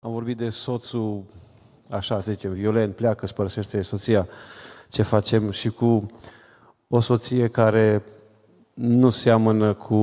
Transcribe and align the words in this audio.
Am 0.00 0.10
vorbit 0.10 0.36
de 0.36 0.48
soțul, 0.48 1.22
așa 1.90 2.20
să 2.20 2.32
zicem, 2.32 2.52
violent, 2.52 2.94
pleacă, 2.94 3.24
își 3.24 3.32
părăsește 3.32 3.82
soția. 3.82 4.28
Ce 4.88 5.02
facem 5.02 5.50
și 5.50 5.70
cu 5.70 6.06
o 6.88 7.00
soție 7.00 7.48
care 7.48 8.04
nu 8.74 9.10
seamănă 9.10 9.74
cu 9.74 9.94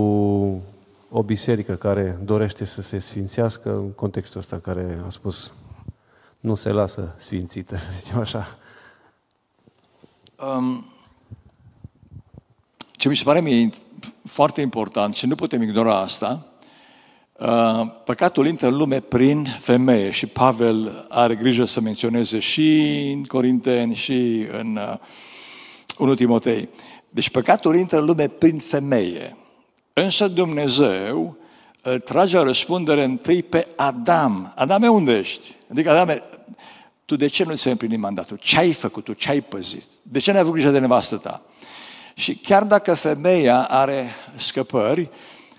o 1.10 1.24
biserică 1.24 1.76
care 1.76 2.20
dorește 2.24 2.66
să 2.66 2.82
se 2.82 3.00
sfințească 3.00 3.72
în 3.72 3.92
contextul 3.92 4.40
ăsta 4.40 4.60
care 4.60 5.02
a 5.06 5.10
spus 5.10 5.54
nu 6.40 6.56
se 6.56 6.72
lasă 6.72 7.14
sfințită, 7.18 7.78
să 7.86 7.92
zicem 7.98 8.20
așa. 8.20 8.58
Um, 10.56 10.86
ce 12.92 13.10
mi 13.10 13.16
se 13.16 13.24
pare 13.24 13.42
mie 13.42 13.70
foarte 14.24 14.62
important 14.62 15.14
și 15.14 15.26
nu 15.26 15.36
putem 15.36 15.62
ignora 15.62 16.00
asta, 16.00 16.46
uh, 16.46 16.55
păcatul 18.04 18.48
intră 18.48 18.68
în 18.68 18.76
lume 18.76 19.00
prin 19.00 19.48
femeie 19.60 20.12
și 20.12 20.26
Pavel 20.26 21.06
are 21.10 21.36
grijă 21.36 21.66
să 21.66 21.82
menționeze 21.82 22.40
și 22.40 22.82
în 23.16 23.24
Corinteni 23.24 23.96
și 23.96 24.48
în 24.52 24.76
uh, 24.76 24.98
1 25.98 26.14
Timotei. 26.16 26.70
Deci 27.10 27.30
păcatul 27.30 27.76
intră 27.76 27.98
în 28.00 28.06
lume 28.06 28.28
prin 28.28 28.58
femeie. 28.60 29.38
Însă 29.94 30.28
Dumnezeu 30.28 31.38
îl 31.82 32.00
trage 32.00 32.38
la 32.38 32.44
răspundere 32.44 33.04
întâi 33.04 33.44
pe 33.44 33.68
Adam. 33.76 34.54
Adame, 34.56 34.88
unde 34.88 35.12
ești? 35.12 35.56
Adică, 35.72 35.90
Adame, 35.90 36.24
tu 37.06 37.16
de 37.16 37.28
ce 37.28 37.44
nu 37.44 37.56
ți-ai 37.56 37.72
împlinit 37.72 38.00
mandatul? 38.00 38.38
Ce 38.42 38.58
ai 38.58 38.74
făcut 38.74 39.04
tu? 39.04 39.14
Ce 39.14 39.30
ai 39.30 39.42
păzit? 39.42 39.84
De 40.02 40.20
ce 40.20 40.32
n-ai 40.32 40.42
avut 40.42 40.54
grijă 40.54 40.70
de 40.70 40.80
nevastă 40.80 41.18
ta? 41.18 41.42
Și 42.14 42.36
chiar 42.36 42.64
dacă 42.64 42.94
femeia 42.94 43.64
are 43.64 44.10
scăpări, 44.36 45.10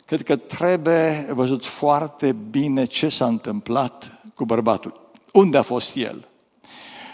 cred 0.07 0.23
că 0.23 0.37
trebuie 0.37 1.27
văzut 1.33 1.67
foarte 1.67 2.33
bine 2.33 2.85
ce 2.85 3.09
s-a 3.09 3.27
întâmplat 3.27 4.21
cu 4.35 4.45
bărbatul. 4.45 5.11
Unde 5.33 5.59
a 5.59 5.63
fost 5.63 5.97
el? 5.97 6.29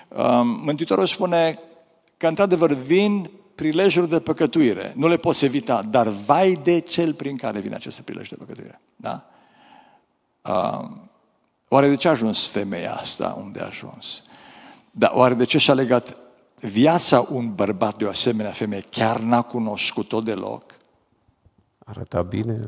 Um, 0.08 0.46
Mântuitorul 0.46 1.06
spune 1.06 1.58
că 2.16 2.26
într-adevăr 2.26 2.72
vin 2.72 3.30
prilejuri 3.54 4.08
de 4.08 4.20
păcătuire. 4.20 4.92
Nu 4.96 5.08
le 5.08 5.16
poți 5.16 5.44
evita, 5.44 5.82
dar 5.82 6.08
vai 6.08 6.60
de 6.62 6.78
cel 6.80 7.14
prin 7.14 7.36
care 7.36 7.60
vine 7.60 7.74
aceste 7.74 8.02
prilejuri 8.02 8.38
de 8.38 8.44
păcătuire. 8.44 8.80
Da? 8.96 9.26
Uh, 10.42 10.88
oare 11.68 11.88
de 11.88 11.94
ce 11.94 12.08
a 12.08 12.10
ajuns 12.10 12.46
femeia 12.46 12.94
asta 12.94 13.38
unde 13.40 13.60
a 13.60 13.66
ajuns? 13.66 14.22
Dar 14.90 15.10
oare 15.14 15.34
de 15.34 15.44
ce 15.44 15.58
și-a 15.58 15.74
legat 15.74 16.16
viața 16.60 17.26
un 17.30 17.54
bărbat 17.54 17.96
de 17.96 18.04
o 18.04 18.08
asemenea 18.08 18.52
femeie? 18.52 18.84
Chiar 18.90 19.20
n-a 19.20 19.42
cunoscut-o 19.42 20.20
deloc? 20.20 20.80
Arăta 21.84 22.22
bine. 22.22 22.60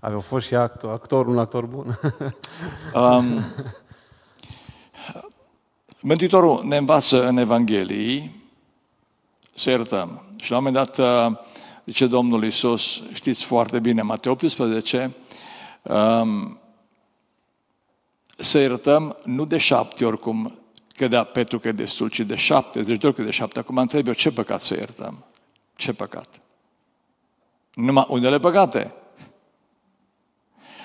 Avea 0.00 0.18
fost 0.18 0.46
și 0.46 0.54
actor, 0.54 0.92
actor 0.92 1.26
un 1.26 1.38
actor 1.38 1.66
bun. 1.66 1.98
um, 2.94 3.44
Mântuitorul 6.00 6.64
ne 6.64 6.76
învață 6.76 7.26
în 7.26 7.36
Evanghelii 7.36 8.44
să 9.54 9.70
iertăm. 9.70 10.22
Și 10.36 10.50
la 10.50 10.56
un 10.56 10.64
moment 10.64 10.86
dat, 10.86 10.98
uh, 11.28 11.38
zice 11.84 12.06
Domnul 12.06 12.44
Iisus, 12.44 13.02
știți 13.12 13.44
foarte 13.44 13.78
bine, 13.78 14.02
Matei 14.02 14.30
18, 14.30 15.14
um, 15.82 16.58
să 18.36 18.58
iertăm 18.58 19.16
nu 19.24 19.44
de 19.44 19.58
șapte 19.58 20.04
ori 20.04 20.18
cum 20.18 20.58
cădea 20.96 21.24
Petru 21.24 21.58
că 21.58 21.68
e 21.68 21.72
destul, 21.72 22.08
ci 22.08 22.20
de 22.20 22.36
șapte, 22.36 22.80
deci 22.80 22.98
de 22.98 23.06
ori 23.06 23.24
de 23.24 23.30
șapte. 23.30 23.58
Acum 23.58 23.76
întreb 23.76 24.06
eu, 24.06 24.12
ce 24.12 24.30
păcat 24.30 24.60
să 24.60 24.74
iertăm? 24.74 25.24
Ce 25.76 25.92
păcat? 25.92 26.39
Numai 27.80 28.06
unele 28.08 28.38
păcate. 28.38 28.92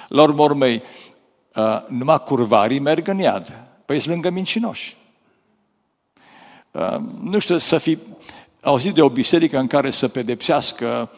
La 0.08 0.22
urmă 0.22 0.44
urmei, 0.44 0.84
uh, 1.56 1.86
numai 1.88 2.24
curvarii 2.24 2.80
merg 2.80 3.08
în 3.08 3.18
iad. 3.18 3.64
Păi 3.86 4.00
sunt 4.00 4.14
lângă 4.14 4.30
mincinoși. 4.30 4.98
Uh, 6.72 6.98
nu 7.22 7.40
știu, 7.40 7.58
să 7.58 7.78
fi 7.78 7.98
auzit 8.62 8.94
de 8.94 9.02
o 9.02 9.10
biserică 9.10 9.60
în 9.60 9.68
care 9.68 9.90
să 9.90 10.08
pedepsească 10.08 11.12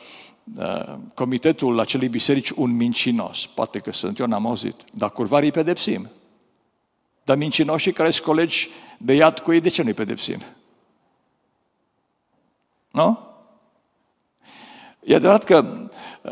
uh, 0.58 0.94
comitetul 1.14 1.80
acelei 1.80 2.10
biserici 2.10 2.50
un 2.50 2.76
mincinos. 2.76 3.46
Poate 3.46 3.80
că 3.80 3.92
sunt, 3.92 4.20
eu 4.20 4.26
n-am 4.26 4.48
auzit. 4.48 4.84
Dar 4.94 5.10
curvarii 5.10 5.52
pedepsim. 5.52 6.10
Dar 7.24 7.38
mincinoșii 7.38 7.92
care 7.92 8.10
sunt 8.10 8.26
colegi 8.26 8.70
de 8.98 9.14
iad 9.14 9.40
cu 9.40 9.54
ei, 9.54 9.62
de 9.62 9.70
ce 9.70 9.84
nu-i 9.84 9.94
pedepsim? 9.94 10.42
Nu? 12.92 13.27
E 15.08 15.16
adevărat 15.16 15.44
că, 15.44 15.90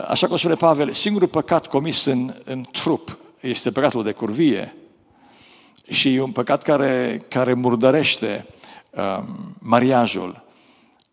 așa 0.08 0.28
cum 0.28 0.38
spune 0.38 0.56
Pavel, 0.56 0.91
singurul 0.91 1.28
păcat 1.28 1.68
comis 1.68 2.06
în, 2.06 2.34
în 2.44 2.66
trup 2.72 3.18
este 3.40 3.72
păcatul 3.72 4.03
de 4.03 4.12
curvie 4.12 4.75
și 5.88 6.16
e 6.16 6.22
un 6.22 6.31
păcat 6.31 6.62
care, 6.62 7.25
care 7.28 7.53
murdărește 7.53 8.46
um, 8.90 9.56
mariajul. 9.59 10.44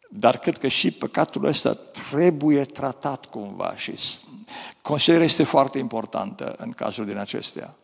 Dar 0.09 0.39
cred 0.39 0.59
că 0.59 0.69
și 0.69 0.91
păcatul 0.91 1.45
ăsta 1.45 1.75
trebuie 2.11 2.65
tratat 2.65 3.27
cumva 3.27 3.77
și 3.77 3.93
consider 4.81 5.21
este 5.21 5.43
foarte 5.43 5.79
importantă 5.79 6.55
în 6.59 6.71
cazul 6.71 7.07
din 7.07 7.17
acestea. 7.17 7.75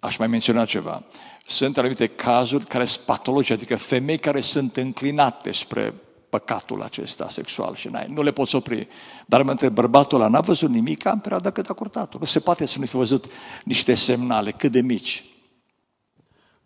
Aș 0.00 0.16
mai 0.16 0.26
menționa 0.26 0.64
ceva. 0.64 1.02
Sunt 1.46 1.78
anumite 1.78 2.06
cazuri 2.06 2.64
care 2.64 2.84
sunt 2.84 3.04
patologice, 3.04 3.52
adică 3.52 3.76
femei 3.76 4.18
care 4.18 4.40
sunt 4.40 4.76
înclinate 4.76 5.52
spre 5.52 5.94
păcatul 6.32 6.82
acesta 6.82 7.28
sexual 7.28 7.74
și 7.74 7.88
n-ai, 7.88 8.06
nu 8.14 8.22
le 8.22 8.32
poți 8.32 8.54
opri. 8.54 8.88
Dar 9.26 9.42
mă 9.42 9.50
întreb, 9.50 9.74
bărbatul 9.74 10.20
ăla 10.20 10.28
n-a 10.28 10.40
văzut 10.40 10.68
nimic 10.68 11.04
în 11.04 11.18
perioada 11.18 11.50
cât 11.50 11.68
a 11.68 11.72
curtat 11.72 12.18
Nu 12.18 12.24
se 12.24 12.40
poate 12.40 12.66
să 12.66 12.78
nu 12.78 12.86
fi 12.86 12.96
văzut 12.96 13.24
niște 13.64 13.94
semnale 13.94 14.50
cât 14.50 14.72
de 14.72 14.80
mici. 14.80 15.24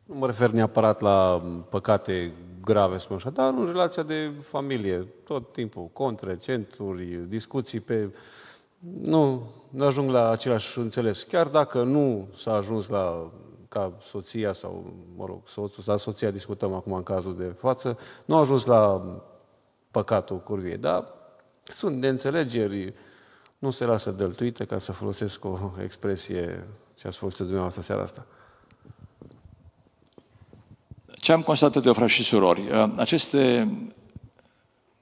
Nu 0.05 0.15
mă 0.15 0.27
refer 0.27 0.51
neapărat 0.51 1.01
la 1.01 1.43
păcate 1.71 2.33
grave, 2.61 2.99
spun 2.99 3.17
așa, 3.17 3.31
dar 3.31 3.53
în 3.53 3.67
relația 3.67 4.03
de 4.03 4.31
familie, 4.43 5.07
tot 5.25 5.53
timpul, 5.53 5.89
contre, 5.93 6.39
centuri, 6.39 7.29
discuții 7.29 7.81
pe... 7.81 8.15
Nu, 9.01 9.43
nu 9.71 9.85
ajung 9.85 10.11
la 10.11 10.31
același 10.31 10.79
înțeles. 10.79 11.23
Chiar 11.23 11.47
dacă 11.47 11.83
nu 11.83 12.29
s-a 12.37 12.55
ajuns 12.55 12.89
la 12.89 13.31
ca 13.69 13.93
soția 14.11 14.53
sau, 14.53 14.93
mă 15.17 15.25
rog, 15.27 15.39
soțul, 15.49 15.83
la 15.87 15.97
soția 15.97 16.31
discutăm 16.31 16.73
acum 16.73 16.93
în 16.93 17.03
cazul 17.03 17.37
de 17.37 17.55
față, 17.59 17.99
nu 18.25 18.37
a 18.37 18.39
ajuns 18.39 18.65
la 18.65 19.03
păcatul 19.97 20.39
curviei, 20.39 20.77
dar 20.77 21.05
sunt 21.63 22.01
de 22.01 22.09
înțelegeri, 22.09 22.95
nu 23.59 23.71
se 23.71 23.85
lasă 23.85 24.11
dăltuite, 24.11 24.65
ca 24.65 24.79
să 24.79 24.93
folosesc 24.93 25.45
o 25.45 25.71
expresie 25.83 26.67
ce 26.99 27.07
ați 27.07 27.17
folosit 27.17 27.41
dumneavoastră 27.41 27.83
seara 27.83 28.03
asta. 28.03 28.27
Ce 31.13 31.33
am 31.33 31.43
constatat 31.43 31.85
eu, 31.85 31.93
frați 31.93 32.13
și 32.13 32.25
surori? 32.25 32.61
Uh, 32.61 32.93
aceste 32.97 33.71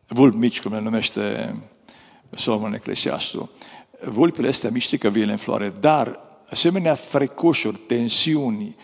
vulpi 0.07 0.37
mici, 0.37 0.63
cum 0.63 0.73
le 0.73 0.81
numește 0.81 1.57
Solomon 2.35 2.75
Eclesiastul, 2.75 3.49
vulpile 4.05 4.49
astea 4.49 4.71
miștică 4.71 5.09
vile 5.09 5.31
în 5.31 5.37
floare, 5.37 5.75
dar 5.81 6.21
asemenea 6.51 6.95
frecușuri, 6.95 7.77
tensiuni 7.77 8.77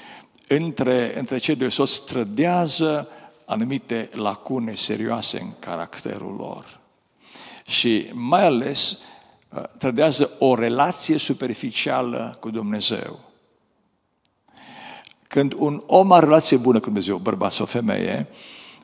între, 0.48 1.18
între 1.18 1.38
cei 1.38 1.56
doi 1.56 1.70
soți 1.70 2.04
trădează 2.04 3.08
anumite 3.50 4.08
lacune 4.12 4.74
serioase 4.74 5.40
în 5.40 5.48
caracterul 5.58 6.34
lor. 6.38 6.78
Și 7.66 8.10
mai 8.12 8.44
ales 8.44 8.98
uh, 9.48 9.62
trădează 9.78 10.30
o 10.38 10.54
relație 10.54 11.18
superficială 11.18 12.36
cu 12.40 12.50
Dumnezeu. 12.50 13.18
Când 15.28 15.54
un 15.56 15.82
om 15.86 16.12
are 16.12 16.24
relație 16.24 16.56
bună 16.56 16.78
cu 16.78 16.84
Dumnezeu, 16.84 17.16
bărbat 17.16 17.52
sau 17.52 17.66
femeie, 17.66 18.26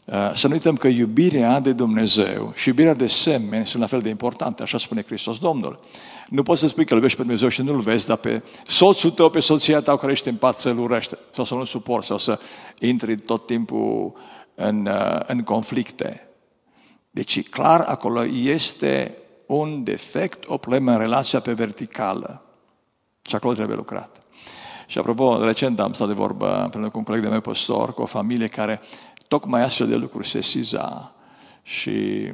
uh, 0.04 0.30
să 0.34 0.46
nu 0.46 0.52
uităm 0.52 0.76
că 0.76 0.88
iubirea 0.88 1.60
de 1.60 1.72
Dumnezeu 1.72 2.52
și 2.54 2.68
iubirea 2.68 2.94
de 2.94 3.06
semeni 3.06 3.66
sunt 3.66 3.82
la 3.82 3.88
fel 3.88 4.00
de 4.00 4.08
importante, 4.08 4.62
așa 4.62 4.78
spune 4.78 5.02
Hristos 5.02 5.38
Domnul. 5.38 5.80
Nu 6.28 6.42
poți 6.42 6.60
să 6.60 6.68
spui 6.68 6.84
că 6.84 6.90
îl 6.90 6.96
iubești 6.96 7.16
pe 7.16 7.22
Dumnezeu 7.22 7.48
și 7.48 7.62
nu-l 7.62 7.80
vezi, 7.80 8.06
dar 8.06 8.16
pe 8.16 8.42
soțul 8.66 9.10
tău, 9.10 9.30
pe 9.30 9.40
soția 9.40 9.80
ta 9.80 9.96
care 9.96 10.12
ești 10.12 10.28
în 10.28 10.36
pat 10.36 10.58
să-l 10.58 10.78
urește 10.78 11.18
sau 11.34 11.44
să 11.44 11.54
nu 11.54 11.64
suport 11.64 12.04
sau 12.04 12.18
să 12.18 12.38
intri 12.78 13.16
tot 13.16 13.46
timpul 13.46 13.78
în, 13.78 14.12
uh, 14.14 14.34
în 15.26 15.42
conflicte. 15.44 16.28
Deci, 17.10 17.48
clar, 17.48 17.80
acolo 17.80 18.24
este 18.24 19.16
un 19.46 19.84
defect, 19.84 20.48
o 20.48 20.56
problemă 20.56 20.92
în 20.92 20.98
relația 20.98 21.40
pe 21.40 21.52
verticală. 21.52 22.42
Și 23.22 23.34
acolo 23.34 23.54
trebuie 23.54 23.76
lucrat. 23.76 24.20
Și 24.86 24.98
apropo, 24.98 25.44
recent 25.44 25.80
am 25.80 25.92
stat 25.92 26.06
de 26.06 26.12
vorbă 26.12 26.62
împreună 26.62 26.90
cu 26.90 26.98
un 26.98 27.04
coleg 27.04 27.22
de 27.22 27.28
meu 27.28 27.40
păstor, 27.40 27.94
cu 27.94 28.02
o 28.02 28.06
familie 28.06 28.48
care 28.48 28.80
tocmai 29.28 29.62
astfel 29.62 29.88
de 29.88 29.96
lucruri 29.96 30.28
se 30.28 30.40
siza 30.40 31.12
și 31.62 32.32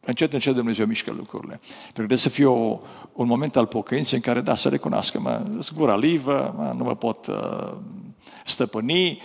încet, 0.00 0.32
încet 0.32 0.54
Dumnezeu 0.54 0.86
mișcă 0.86 1.12
lucrurile. 1.12 1.60
Pentru 1.62 1.86
că 1.86 1.92
trebuie 1.92 2.18
să 2.18 2.28
fie 2.28 2.46
o, 2.46 2.78
un 3.12 3.26
moment 3.26 3.56
al 3.56 3.66
pocăinței 3.66 4.18
în 4.18 4.24
care, 4.24 4.40
da, 4.40 4.54
să 4.54 4.68
recunoască, 4.68 5.20
mă, 5.20 5.42
gura 5.74 5.96
livă, 5.96 6.54
mă, 6.56 6.74
nu 6.76 6.84
mă 6.84 6.96
pot 6.96 7.26
uh, 7.26 7.76
stăpâni, 8.44 9.20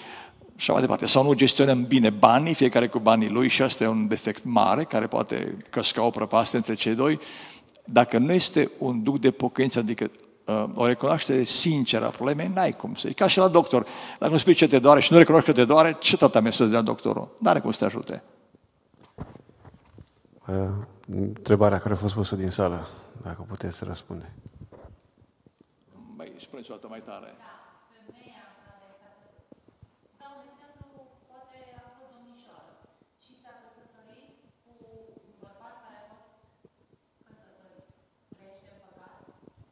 și 0.55 0.71
mai 0.71 0.81
departe. 0.81 1.05
Sau 1.05 1.23
nu 1.23 1.33
gestionăm 1.33 1.85
bine 1.85 2.09
banii, 2.09 2.53
fiecare 2.53 2.87
cu 2.87 2.99
banii 2.99 3.29
lui 3.29 3.47
și 3.47 3.61
asta 3.61 3.83
e 3.83 3.87
un 3.87 4.07
defect 4.07 4.43
mare 4.43 4.83
care 4.83 5.07
poate 5.07 5.57
căsca 5.69 6.03
o 6.03 6.09
prăpastie 6.09 6.57
între 6.57 6.73
cei 6.73 6.95
doi. 6.95 7.19
Dacă 7.85 8.17
nu 8.17 8.33
este 8.33 8.71
un 8.79 9.03
duc 9.03 9.19
de 9.19 9.31
pocăință, 9.31 9.79
adică 9.79 10.11
uh, 10.45 10.65
o 10.73 10.85
recunoaștere 10.85 11.43
sinceră 11.43 12.05
a 12.05 12.09
problemei, 12.09 12.51
n-ai 12.53 12.71
cum 12.71 12.95
să 12.95 13.09
Ca 13.09 13.27
și 13.27 13.37
la 13.37 13.47
doctor. 13.47 13.85
Dacă 14.19 14.31
nu 14.31 14.37
spui 14.37 14.53
ce 14.53 14.67
te 14.67 14.79
doare 14.79 14.99
și 14.99 15.11
nu 15.11 15.17
recunoști 15.17 15.45
că 15.45 15.53
te 15.53 15.65
doare, 15.65 15.95
ce 15.99 16.17
tratament 16.17 16.53
să-ți 16.53 16.71
dea 16.71 16.81
doctorul? 16.81 17.35
N-are 17.39 17.59
cum 17.59 17.71
să 17.71 17.77
te 17.77 17.85
ajute. 17.85 18.23
Uh, 20.47 20.55
întrebarea 21.07 21.77
care 21.77 21.93
a 21.93 21.97
fost 21.97 22.13
pusă 22.13 22.35
din 22.35 22.49
sală, 22.49 22.87
dacă 23.23 23.45
puteți 23.47 23.77
să 23.77 23.85
răspunde. 23.85 24.33
Mai 26.15 26.31
spuneți 26.41 26.71
o 26.71 26.73
dată 26.73 26.87
mai 26.89 27.01
tare. 27.05 27.33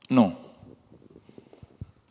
Nu. 0.08 0.38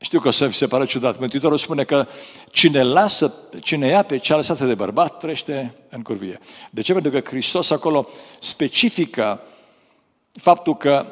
Știu 0.00 0.20
că 0.20 0.28
o 0.28 0.30
să 0.30 0.46
vi 0.46 0.54
se 0.54 0.66
pare 0.66 0.86
ciudat. 0.86 1.18
Mântuitorul 1.18 1.58
spune 1.58 1.84
că 1.84 2.06
cine, 2.50 2.82
lasă, 2.82 3.34
cine 3.60 3.86
ia 3.86 4.02
pe 4.02 4.18
cea 4.18 4.36
lăsată 4.36 4.64
de 4.64 4.74
bărbat, 4.74 5.18
trește 5.18 5.74
în 5.88 6.02
curvie. 6.02 6.38
De 6.70 6.80
ce? 6.80 6.92
Pentru 6.92 7.10
că 7.10 7.20
Hristos 7.28 7.70
acolo 7.70 8.08
specifică 8.40 9.40
faptul 10.32 10.76
că 10.76 11.06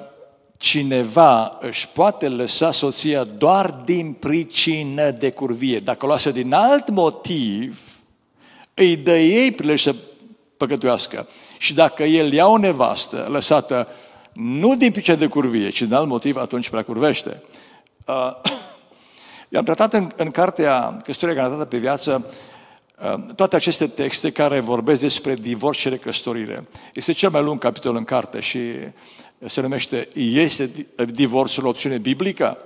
cineva 0.58 1.58
își 1.60 1.88
poate 1.88 2.28
lăsa 2.28 2.72
soția 2.72 3.24
doar 3.24 3.70
din 3.70 4.12
pricină 4.12 5.10
de 5.10 5.30
curvie. 5.30 5.78
Dacă 5.78 6.04
o 6.04 6.08
lasă 6.08 6.30
din 6.30 6.52
alt 6.52 6.88
motiv, 6.88 8.00
îi 8.74 8.96
dă 8.96 9.18
ei 9.18 9.52
prilej 9.52 9.82
să 9.82 9.94
păcătuiască. 10.56 11.28
Și 11.58 11.74
dacă 11.74 12.04
el 12.04 12.32
ia 12.32 12.46
o 12.46 12.58
nevastă 12.58 13.26
lăsată 13.30 13.88
nu 14.32 14.76
din 14.76 14.92
pice 14.92 15.14
de 15.14 15.26
curvie, 15.26 15.68
ci 15.68 15.82
din 15.82 15.94
alt 15.94 16.06
motiv, 16.06 16.36
atunci 16.36 16.68
prea 16.68 16.82
curvește. 16.82 17.42
Uh, 18.06 18.14
i-am 19.48 19.64
tratat 19.64 19.92
în, 19.92 20.10
în 20.16 20.30
cartea 20.30 20.96
Căsătoria 21.04 21.34
garantată 21.34 21.64
pe 21.64 21.76
viață 21.76 22.26
uh, 23.02 23.34
toate 23.34 23.56
aceste 23.56 23.86
texte 23.86 24.30
care 24.30 24.60
vorbesc 24.60 25.00
despre 25.00 25.34
divorț 25.34 25.78
și 25.78 25.88
recăsătorire. 25.88 26.68
Este 26.94 27.12
cel 27.12 27.30
mai 27.30 27.42
lung 27.42 27.58
capitol 27.58 27.96
în 27.96 28.04
carte 28.04 28.40
și 28.40 28.60
se 29.46 29.60
numește 29.60 30.08
Este 30.14 30.70
divorțul 31.06 31.66
o 31.66 31.68
opțiune 31.68 31.98
biblică? 31.98 32.58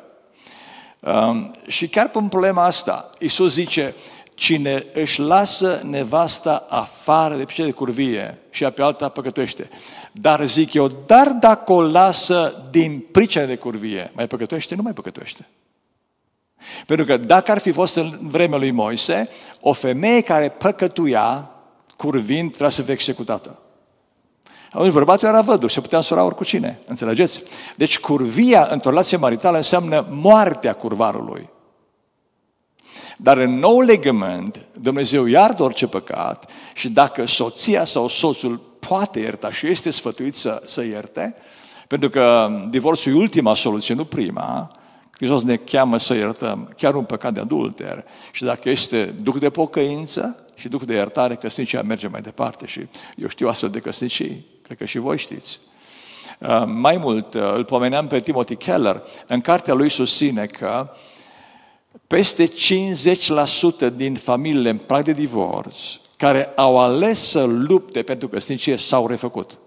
Uh, 1.01 1.51
și 1.67 1.89
chiar 1.89 2.09
pe 2.09 2.19
problema 2.29 2.65
asta, 2.65 3.11
Isus 3.19 3.53
zice, 3.53 3.95
cine 4.35 4.87
își 4.93 5.21
lasă 5.21 5.81
nevasta 5.85 6.67
afară 6.69 7.37
de 7.37 7.45
pice 7.45 7.65
de 7.65 7.71
curvie 7.71 8.39
și 8.51 8.65
pe 8.65 8.83
alta 8.83 9.09
păcătuiește. 9.09 9.69
Dar 10.13 10.47
zic 10.47 10.73
eu, 10.73 10.91
dar 11.07 11.29
dacă 11.29 11.73
o 11.73 11.83
lasă 11.83 12.65
din 12.71 13.05
pricina 13.13 13.45
de 13.45 13.57
curvie, 13.57 14.11
mai 14.15 14.27
păcătuiește? 14.27 14.75
Nu 14.75 14.83
mai 14.83 14.93
păcătuiește. 14.93 15.47
Pentru 16.87 17.07
că 17.07 17.17
dacă 17.17 17.51
ar 17.51 17.59
fi 17.59 17.71
fost 17.71 17.97
în 17.97 18.19
vremea 18.21 18.59
lui 18.59 18.71
Moise, 18.71 19.29
o 19.61 19.73
femeie 19.73 20.21
care 20.21 20.49
păcătuia, 20.49 21.51
curvind, 21.97 22.49
trebuia 22.49 22.71
să 22.71 22.83
fie 22.83 22.93
executată. 22.93 23.59
Atunci 24.73 24.93
bărbatul 24.93 25.29
era 25.29 25.41
văduv, 25.41 25.71
se 25.71 25.81
putea 25.81 25.99
însura 25.99 26.23
cu 26.23 26.45
cine, 26.45 26.79
înțelegeți? 26.87 27.43
Deci 27.77 27.99
curvia 27.99 28.69
într-o 28.71 28.91
relație 28.91 29.17
maritală 29.17 29.57
înseamnă 29.57 30.07
moartea 30.11 30.73
curvarului. 30.73 31.49
Dar 33.17 33.37
în 33.37 33.59
nou 33.59 33.81
legământ, 33.81 34.61
Dumnezeu 34.81 35.27
iartă 35.27 35.63
orice 35.63 35.87
păcat 35.87 36.51
și 36.75 36.89
dacă 36.89 37.27
soția 37.27 37.85
sau 37.85 38.09
soțul 38.09 38.61
poate 38.79 39.21
ierta 39.21 39.53
și 39.53 39.67
este 39.67 39.91
sfătuit 39.91 40.35
să, 40.35 40.63
să 40.65 40.85
ierte, 40.85 41.35
pentru 41.87 42.09
că 42.09 42.51
divorțul 42.71 43.13
e 43.13 43.17
ultima 43.17 43.55
soluție, 43.55 43.95
nu 43.95 44.05
prima, 44.05 44.71
Hristos 45.17 45.43
ne 45.43 45.57
cheamă 45.57 45.99
să 45.99 46.15
iertăm 46.15 46.75
chiar 46.77 46.95
un 46.95 47.05
păcat 47.05 47.33
de 47.33 47.41
adulter. 47.41 48.05
Și 48.33 48.45
dacă 48.45 48.69
este 48.69 49.05
duc 49.05 49.39
de 49.39 49.51
pocăință 49.51 50.45
și 50.55 50.69
duc 50.69 50.83
de 50.83 50.95
iertare, 50.95 51.35
căsnicia 51.35 51.83
merge 51.83 52.07
mai 52.07 52.21
departe. 52.21 52.67
Și 52.67 52.87
eu 53.17 53.29
știu 53.29 53.49
astfel 53.49 53.71
de 53.71 53.79
căsnicii, 53.79 54.47
cred 54.63 54.79
că 54.79 54.85
și 54.85 54.99
voi 54.99 55.19
știți. 55.19 55.61
Uh, 56.39 56.63
mai 56.67 56.97
mult, 56.97 57.35
uh, 57.35 57.53
îl 57.55 57.65
pomeneam 57.65 58.07
pe 58.07 58.21
Timothy 58.21 58.57
Keller, 58.57 59.03
în 59.27 59.41
cartea 59.41 59.75
lui 59.75 59.89
susține 59.89 60.47
că 60.47 60.91
peste 62.07 62.51
50% 63.91 63.95
din 63.97 64.15
familiile 64.15 64.69
în 64.69 64.79
prag 64.79 65.05
de 65.05 65.13
divorț 65.13 65.77
care 66.17 66.53
au 66.57 66.79
ales 66.79 67.21
să 67.21 67.43
lupte 67.43 68.03
pentru 68.03 68.29
căsnicie 68.29 68.77
s-au 68.77 69.07
refăcut. 69.07 69.59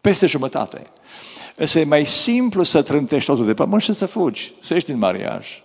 Peste 0.00 0.26
jumătate. 0.26 0.86
Însă 1.56 1.78
e 1.78 1.84
mai 1.84 2.06
simplu 2.06 2.62
să 2.62 2.82
trântești 2.82 3.30
totul 3.30 3.46
de 3.46 3.54
pământ 3.54 3.82
și 3.82 3.92
să 3.92 4.06
fugi, 4.06 4.54
să 4.60 4.74
ieși 4.74 4.86
din 4.86 4.98
mariaj, 4.98 5.62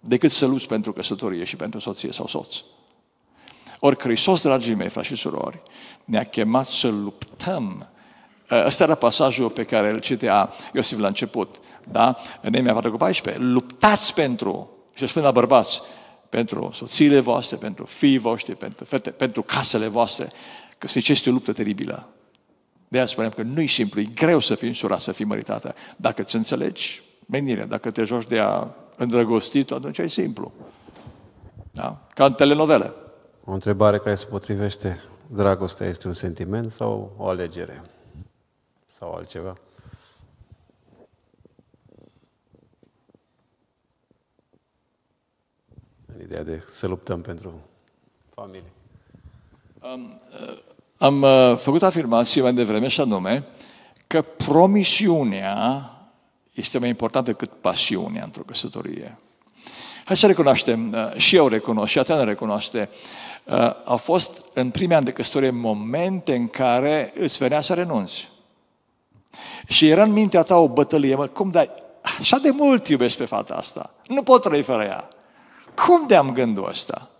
decât 0.00 0.30
să 0.30 0.46
lupți 0.46 0.66
pentru 0.66 0.92
căsătorie 0.92 1.44
și 1.44 1.56
pentru 1.56 1.80
soție 1.80 2.12
sau 2.12 2.26
soț. 2.26 2.56
Ori 3.80 3.98
Hristos, 3.98 4.42
dragii 4.42 4.74
mei, 4.74 4.88
frați 4.88 5.06
și 5.06 5.16
surori, 5.16 5.62
ne-a 6.04 6.24
chemat 6.24 6.66
să 6.66 6.88
luptăm. 6.88 7.88
Ăsta 8.50 8.84
era 8.84 8.94
pasajul 8.94 9.50
pe 9.50 9.64
care 9.64 9.90
îl 9.90 9.98
citea 9.98 10.52
Iosif 10.72 10.98
la 10.98 11.06
început. 11.06 11.56
Da? 11.84 12.16
În 12.40 12.50
Nemia 12.50 12.72
4 12.72 12.90
cu 12.90 12.96
14. 12.96 13.42
Luptați 13.42 14.14
pentru, 14.14 14.73
și 14.94 15.06
spune 15.06 15.24
la 15.24 15.30
bărbați, 15.30 15.80
pentru 16.28 16.70
soțiile 16.72 17.20
voastre, 17.20 17.56
pentru 17.56 17.84
fiii 17.84 18.18
voștri, 18.18 18.54
pentru 18.54 18.84
fete, 18.84 19.10
pentru 19.10 19.42
casele 19.42 19.86
voastre, 19.86 20.32
că 20.78 20.88
se 20.88 21.00
este 21.06 21.30
o 21.30 21.32
luptă 21.32 21.52
teribilă. 21.52 22.08
De 22.88 22.96
aia 22.96 23.06
spunem 23.06 23.30
că 23.30 23.42
nu-i 23.42 23.66
simplu, 23.66 24.00
e 24.00 24.08
greu 24.14 24.38
să 24.38 24.54
fii 24.54 24.68
însurat, 24.68 25.00
să 25.00 25.12
fii 25.12 25.24
măritată. 25.24 25.74
Dacă 25.96 26.22
îți 26.22 26.36
înțelegi 26.36 27.02
menirea, 27.26 27.66
dacă 27.66 27.90
te 27.90 28.04
joci 28.04 28.26
de 28.26 28.38
a 28.38 28.66
îndrăgostit, 28.96 29.70
atunci 29.70 29.98
e 29.98 30.06
simplu. 30.06 30.52
Da? 31.70 32.06
Ca 32.14 32.24
în 32.24 32.32
telenovele. 32.32 32.92
O 33.44 33.52
întrebare 33.52 33.98
care 33.98 34.14
se 34.14 34.26
potrivește. 34.26 35.02
Dragostea 35.26 35.86
este 35.86 36.06
un 36.06 36.14
sentiment 36.14 36.70
sau 36.70 37.14
o 37.16 37.28
alegere? 37.28 37.82
Sau 38.84 39.14
altceva? 39.14 39.54
Ideea 46.22 46.42
de 46.42 46.62
să 46.72 46.86
luptăm 46.86 47.20
pentru 47.20 47.60
familie. 48.34 48.72
Am, 49.80 50.20
uh, 50.48 50.58
am 50.98 51.22
uh, 51.22 51.56
făcut 51.56 51.82
afirmație 51.82 52.42
mai 52.42 52.54
devreme 52.54 52.88
și 52.88 53.00
anume 53.00 53.46
că 54.06 54.22
promisiunea 54.22 55.90
este 56.52 56.78
mai 56.78 56.88
importantă 56.88 57.30
decât 57.30 57.50
pasiunea 57.60 58.22
într-o 58.24 58.42
căsătorie. 58.42 59.18
Hai 60.04 60.16
să 60.16 60.26
recunoaștem, 60.26 60.92
uh, 60.92 61.16
și 61.16 61.36
eu 61.36 61.48
recunosc, 61.48 61.90
și 61.90 61.98
Ateana 61.98 62.24
recunoaște, 62.24 62.88
au 63.84 63.96
fost 63.96 64.44
în 64.54 64.70
primii 64.70 64.96
ani 64.96 65.04
de 65.04 65.12
căsătorie 65.12 65.50
momente 65.50 66.34
în 66.34 66.48
care 66.48 67.12
îți 67.14 67.38
venea 67.38 67.60
să 67.60 67.74
renunți. 67.74 68.28
Și 69.66 69.88
era 69.88 70.02
în 70.02 70.12
mintea 70.12 70.42
ta 70.42 70.56
o 70.56 70.68
bătălie, 70.68 71.14
mă, 71.14 71.26
cum 71.26 71.50
dai, 71.50 71.70
așa 72.18 72.38
de 72.38 72.50
mult 72.50 72.88
iubesc 72.88 73.16
pe 73.16 73.24
fata 73.24 73.54
asta, 73.54 73.94
nu 74.06 74.22
pot 74.22 74.42
trăi 74.42 74.62
fără 74.62 74.82
ea. 74.82 75.08
Cum 75.74 76.06
de 76.06 76.16
am 76.16 76.32
gândul 76.32 76.68
ăsta? 76.68 77.10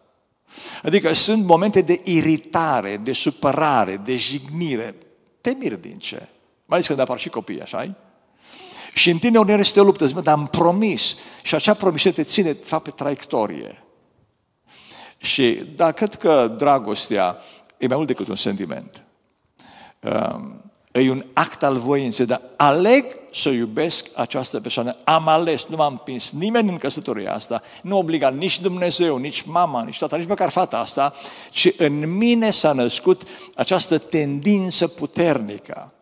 Adică 0.83 1.13
sunt 1.13 1.45
momente 1.45 1.81
de 1.81 2.01
iritare, 2.05 2.97
de 2.97 3.13
supărare, 3.13 3.97
de 3.97 4.17
jignire. 4.17 4.95
Te 5.41 5.51
mir 5.59 5.77
din 5.77 5.97
ce? 5.97 6.17
Mai 6.17 6.29
ales 6.67 6.87
când 6.87 6.99
apar 6.99 7.19
și 7.19 7.29
copii, 7.29 7.63
așa 7.63 7.95
Și 8.93 9.11
în 9.11 9.19
tine 9.19 9.39
uneori 9.39 9.61
este 9.61 9.81
o 9.81 9.85
luptă, 9.85 10.07
zic, 10.07 10.17
dar 10.17 10.35
am 10.35 10.47
promis. 10.47 11.17
Și 11.43 11.55
acea 11.55 11.75
promisiune 11.75 12.17
te 12.17 12.23
ține, 12.23 12.53
de 12.53 12.63
fapt, 12.65 12.85
pe 12.85 12.91
traiectorie. 12.91 13.85
Și 15.17 15.63
da, 15.77 15.93
cred 15.93 16.15
că 16.15 16.55
dragostea 16.59 17.39
e 17.79 17.87
mai 17.87 17.97
mult 17.97 18.09
decât 18.09 18.29
un 18.29 18.35
sentiment. 18.35 19.05
Um, 20.01 20.64
e 21.01 21.11
un 21.11 21.25
act 21.33 21.63
al 21.63 21.77
voinței, 21.77 22.27
dar 22.27 22.41
aleg 22.57 23.05
să 23.33 23.49
iubesc 23.49 24.09
această 24.15 24.61
persoană. 24.61 24.97
Am 25.05 25.29
ales, 25.29 25.65
nu 25.65 25.77
m-am 25.77 25.93
împins 25.93 26.33
nimeni 26.33 26.69
în 26.69 26.77
căsătoria 26.77 27.35
asta, 27.35 27.63
nu 27.83 27.99
obliga 27.99 28.29
nici 28.29 28.61
Dumnezeu, 28.61 29.17
nici 29.17 29.43
mama, 29.43 29.83
nici 29.83 29.99
tata, 29.99 30.17
nici 30.17 30.29
măcar 30.29 30.51
fata 30.51 30.79
asta, 30.79 31.15
ci 31.51 31.71
în 31.79 32.17
mine 32.17 32.51
s-a 32.51 32.73
născut 32.73 33.23
această 33.55 33.99
tendință 33.99 34.89
puternică. 34.89 35.93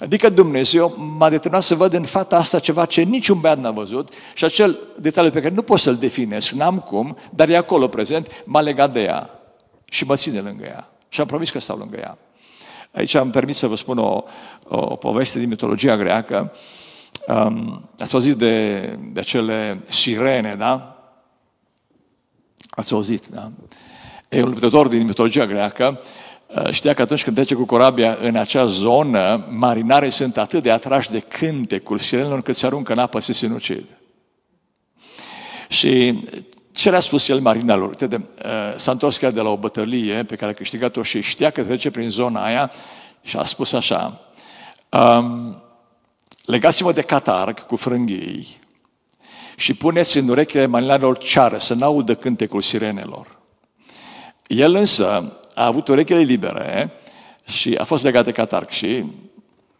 Adică 0.00 0.28
Dumnezeu 0.28 0.94
m-a 1.16 1.28
determinat 1.28 1.64
să 1.64 1.74
văd 1.74 1.92
în 1.92 2.04
fata 2.04 2.36
asta 2.36 2.58
ceva 2.58 2.84
ce 2.84 3.02
niciun 3.02 3.40
băiat 3.40 3.58
n-a 3.58 3.70
văzut 3.70 4.12
și 4.34 4.44
acel 4.44 4.78
detaliu 5.00 5.30
pe 5.30 5.40
care 5.40 5.54
nu 5.54 5.62
pot 5.62 5.78
să-l 5.78 5.96
definesc, 5.96 6.50
n-am 6.50 6.78
cum, 6.78 7.16
dar 7.30 7.48
e 7.48 7.56
acolo 7.56 7.88
prezent, 7.88 8.42
m-a 8.44 8.60
legat 8.60 8.92
de 8.92 9.00
ea 9.00 9.30
și 9.84 10.04
mă 10.04 10.14
ține 10.14 10.40
lângă 10.40 10.64
ea. 10.64 10.90
Și 11.08 11.20
am 11.20 11.26
promis 11.26 11.50
că 11.50 11.58
stau 11.58 11.76
lângă 11.76 11.96
ea. 11.96 12.18
Aici 12.92 13.14
am 13.14 13.30
permis 13.30 13.58
să 13.58 13.66
vă 13.66 13.76
spun 13.76 13.98
o, 13.98 14.22
o 14.68 14.96
poveste 14.96 15.38
din 15.38 15.48
mitologia 15.48 15.96
greacă. 15.96 16.52
Um, 17.26 17.88
ați 17.98 18.14
auzit 18.14 18.36
de, 18.36 18.78
de 19.12 19.20
acele 19.20 19.80
sirene, 19.88 20.54
da? 20.58 20.98
Ați 22.70 22.92
auzit, 22.92 23.26
da? 23.26 23.50
E 24.28 24.42
un 24.42 24.48
luptător 24.48 24.88
din 24.88 25.06
mitologia 25.06 25.46
greacă 25.46 26.00
uh, 26.46 26.70
știa 26.70 26.94
că 26.94 27.02
atunci 27.02 27.24
când 27.24 27.36
trece 27.36 27.54
cu 27.54 27.64
corabia 27.64 28.18
în 28.22 28.36
acea 28.36 28.66
zonă, 28.66 29.46
marinarii 29.50 30.10
sunt 30.10 30.36
atât 30.36 30.62
de 30.62 30.70
atrași 30.70 31.10
de 31.10 31.20
cântecul 31.20 31.98
sirenelor 31.98 32.34
încât 32.34 32.56
se 32.56 32.66
aruncă 32.66 32.92
în 32.92 32.98
apă 32.98 33.18
să 33.18 33.32
se 33.32 33.44
sinucid. 33.44 33.84
Și 35.68 36.22
ce 36.78 36.90
le-a 36.90 37.00
spus 37.00 37.28
el 37.28 37.40
marinarilor? 37.40 37.88
Uite, 37.88 38.28
uh, 38.44 38.50
s-a 38.76 38.90
întors 38.90 39.16
chiar 39.16 39.30
de 39.30 39.40
la 39.40 39.48
o 39.48 39.56
bătălie 39.56 40.24
pe 40.24 40.36
care 40.36 40.50
a 40.50 40.54
câștigat-o 40.54 41.02
și 41.02 41.20
știa 41.20 41.50
că 41.50 41.64
trece 41.64 41.90
prin 41.90 42.10
zona 42.10 42.44
aia 42.44 42.72
și 43.22 43.36
a 43.36 43.42
spus 43.42 43.72
așa, 43.72 44.20
um, 44.88 45.62
legați-mă 46.44 46.92
de 46.92 47.02
catarg 47.02 47.66
cu 47.66 47.76
frânghii 47.76 48.58
și 49.56 49.74
puneți 49.74 50.18
în 50.18 50.28
urechile 50.28 50.66
marinarilor 50.66 51.18
ceară 51.18 51.58
să 51.58 51.74
n-audă 51.74 52.14
cântecul 52.14 52.62
sirenelor. 52.62 53.38
El 54.46 54.74
însă 54.74 55.38
a 55.54 55.64
avut 55.64 55.88
urechile 55.88 56.20
libere 56.20 56.90
și 57.44 57.74
a 57.78 57.84
fost 57.84 58.04
legat 58.04 58.24
de 58.24 58.32
catarg 58.32 58.68
și 58.68 59.04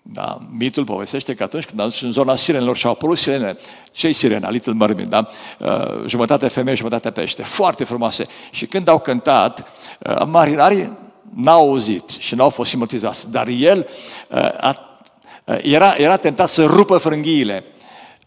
da, 0.03 0.39
mitul 0.51 0.85
povestește 0.85 1.35
că 1.35 1.43
atunci 1.43 1.65
când 1.65 1.81
a 1.81 1.83
ajuns 1.83 2.03
în 2.03 2.13
zona 2.13 2.35
sirenelor 2.35 2.77
și 2.77 2.87
au 2.87 2.93
apărut 2.93 3.19
sirene, 3.19 3.57
ce 3.93 4.13
sirena? 4.13 4.51
Little 4.51 4.73
Mermaid, 4.73 5.09
da? 5.09 5.29
Uh, 5.59 6.07
jumătate 6.07 6.49
femeie, 6.49 6.77
jumătate 6.77 7.11
pește, 7.11 7.43
foarte 7.43 7.85
frumoase. 7.85 8.27
Și 8.51 8.67
când 8.67 8.89
au 8.89 8.99
cântat, 8.99 9.73
uh, 9.99 10.23
marinarii 10.27 10.99
n-au 11.35 11.69
auzit 11.69 12.09
și 12.09 12.35
n-au 12.35 12.49
fost 12.49 12.71
simultizați, 12.71 13.31
dar 13.31 13.47
el 13.47 13.87
uh, 14.29 14.39
a, 14.61 15.01
uh, 15.45 15.59
era, 15.63 15.95
era 15.97 16.17
tentat 16.17 16.49
să 16.49 16.65
rupă 16.65 16.97
frânghiile. 16.97 17.65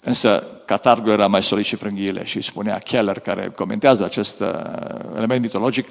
Însă 0.04 0.44
catargul 0.66 1.12
era 1.12 1.28
mai 1.28 1.44
solid 1.44 1.66
și 1.66 1.75
frânghiile 1.75 2.25
și 2.25 2.42
spunea 2.42 2.80
Keller, 2.80 3.20
care 3.20 3.51
comentează 3.56 4.04
acest 4.04 4.40
uh, 4.40 4.48
element 5.16 5.42
mitologic, 5.42 5.88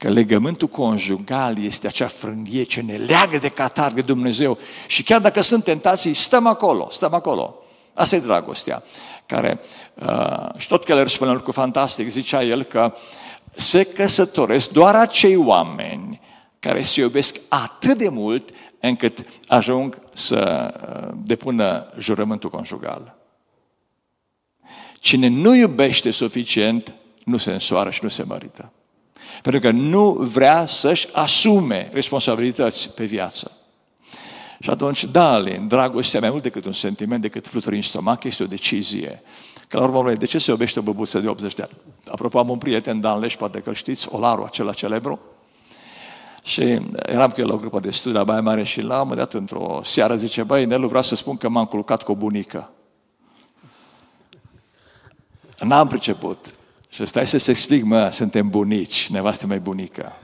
că 0.00 0.08
legământul 0.08 0.68
conjugal 0.68 1.64
este 1.64 1.86
acea 1.86 2.06
frânghie 2.06 2.62
ce 2.62 2.80
ne 2.80 2.96
leagă 2.96 3.38
de 3.38 3.48
catar, 3.48 3.92
de 3.92 4.00
Dumnezeu. 4.00 4.58
Și 4.86 5.02
chiar 5.02 5.20
dacă 5.20 5.40
sunt 5.40 5.64
tentații, 5.64 6.14
stăm 6.14 6.46
acolo, 6.46 6.88
stăm 6.90 7.14
acolo. 7.14 7.54
Asta 7.94 8.16
e 8.16 8.20
dragostea. 8.20 8.82
Care, 9.26 9.60
uh, 9.94 10.46
și 10.56 10.68
tot 10.68 10.84
Keller 10.84 11.08
spune 11.08 11.30
un 11.30 11.36
lucru 11.36 11.52
fantastic, 11.52 12.08
zicea 12.08 12.42
el 12.42 12.62
că 12.62 12.92
se 13.52 13.84
căsătoresc 13.84 14.70
doar 14.70 14.94
acei 14.94 15.36
oameni 15.36 16.20
care 16.60 16.82
se 16.82 17.00
iubesc 17.00 17.40
atât 17.48 17.98
de 17.98 18.08
mult 18.08 18.50
încât 18.80 19.24
ajung 19.46 19.98
să 20.12 20.72
uh, 20.74 21.14
depună 21.24 21.92
jurământul 21.98 22.50
conjugal. 22.50 23.16
Cine 25.00 25.28
nu 25.28 25.54
iubește 25.54 26.10
suficient, 26.10 26.94
nu 27.24 27.36
se 27.36 27.52
însoară 27.52 27.90
și 27.90 28.00
nu 28.02 28.08
se 28.08 28.22
mărită. 28.22 28.72
Pentru 29.42 29.60
că 29.60 29.70
nu 29.70 30.12
vrea 30.12 30.66
să-și 30.66 31.08
asume 31.12 31.88
responsabilități 31.92 32.94
pe 32.94 33.04
viață. 33.04 33.52
Și 34.60 34.70
atunci, 34.70 35.04
da, 35.04 35.32
Alin, 35.32 35.68
dragostea 35.68 36.20
mai 36.20 36.30
mult 36.30 36.42
decât 36.42 36.64
un 36.64 36.72
sentiment, 36.72 37.22
decât 37.22 37.46
fluturi 37.46 37.76
în 37.76 37.82
stomac, 37.82 38.24
este 38.24 38.42
o 38.42 38.46
decizie. 38.46 39.22
Că 39.68 39.78
la 39.78 39.84
urmă, 39.84 40.12
de 40.12 40.26
ce 40.26 40.38
se 40.38 40.50
iubește 40.50 40.78
o 40.78 40.82
băbuță 40.82 41.18
de 41.18 41.28
80 41.28 41.54
de 41.54 41.62
ani? 41.62 41.70
Apropo, 42.10 42.38
am 42.38 42.48
un 42.48 42.58
prieten, 42.58 43.00
Dan 43.00 43.18
Leș, 43.18 43.36
poate 43.36 43.60
că 43.60 43.72
știți, 43.72 44.08
Olaru, 44.10 44.44
acela 44.44 44.72
celebru. 44.72 45.20
Și 46.42 46.62
eram 47.02 47.30
cu 47.30 47.40
el 47.40 47.46
la 47.46 47.54
o 47.54 47.56
grupă 47.56 47.80
de 47.80 47.90
studii 47.90 48.18
la 48.18 48.24
Baia 48.24 48.40
Mare 48.40 48.64
și 48.64 48.80
la 48.80 49.02
un 49.02 49.14
dat, 49.14 49.34
într-o 49.34 49.80
seară, 49.84 50.16
zice, 50.16 50.42
băi, 50.42 50.64
Nelu, 50.64 50.88
vreau 50.88 51.02
să 51.02 51.14
spun 51.14 51.36
că 51.36 51.48
m-am 51.48 51.64
culcat 51.64 52.02
cu 52.02 52.12
o 52.12 52.14
bunică. 52.14 52.70
N-am 55.58 55.86
priceput. 55.86 56.54
Și 56.90 57.06
stai 57.06 57.26
să-ți 57.26 57.50
explic, 57.50 57.84
mă, 57.84 58.10
suntem 58.10 58.48
bunici, 58.48 59.08
nevastă 59.10 59.46
mai 59.46 59.58
bunica. 59.58 60.16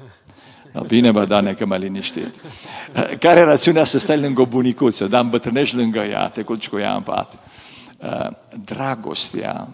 No, 0.73 0.83
bine, 0.83 1.11
bă, 1.11 1.25
Dane, 1.25 1.55
că 1.55 1.65
m-a 1.65 1.77
liniștit. 1.77 2.35
Care 3.19 3.41
rațiunea 3.41 3.85
să 3.85 3.99
stai 3.99 4.21
lângă 4.21 4.41
o 4.41 4.47
bunicuță, 4.47 5.07
dar 5.07 5.23
îmbătrânești 5.23 5.77
lângă 5.77 5.99
ea, 5.99 6.29
te 6.29 6.43
culci 6.43 6.69
cu 6.69 6.79
ea 6.79 6.95
în 6.95 7.03
pat. 7.03 7.39
Uh, 7.99 8.29
dragostea 8.65 9.69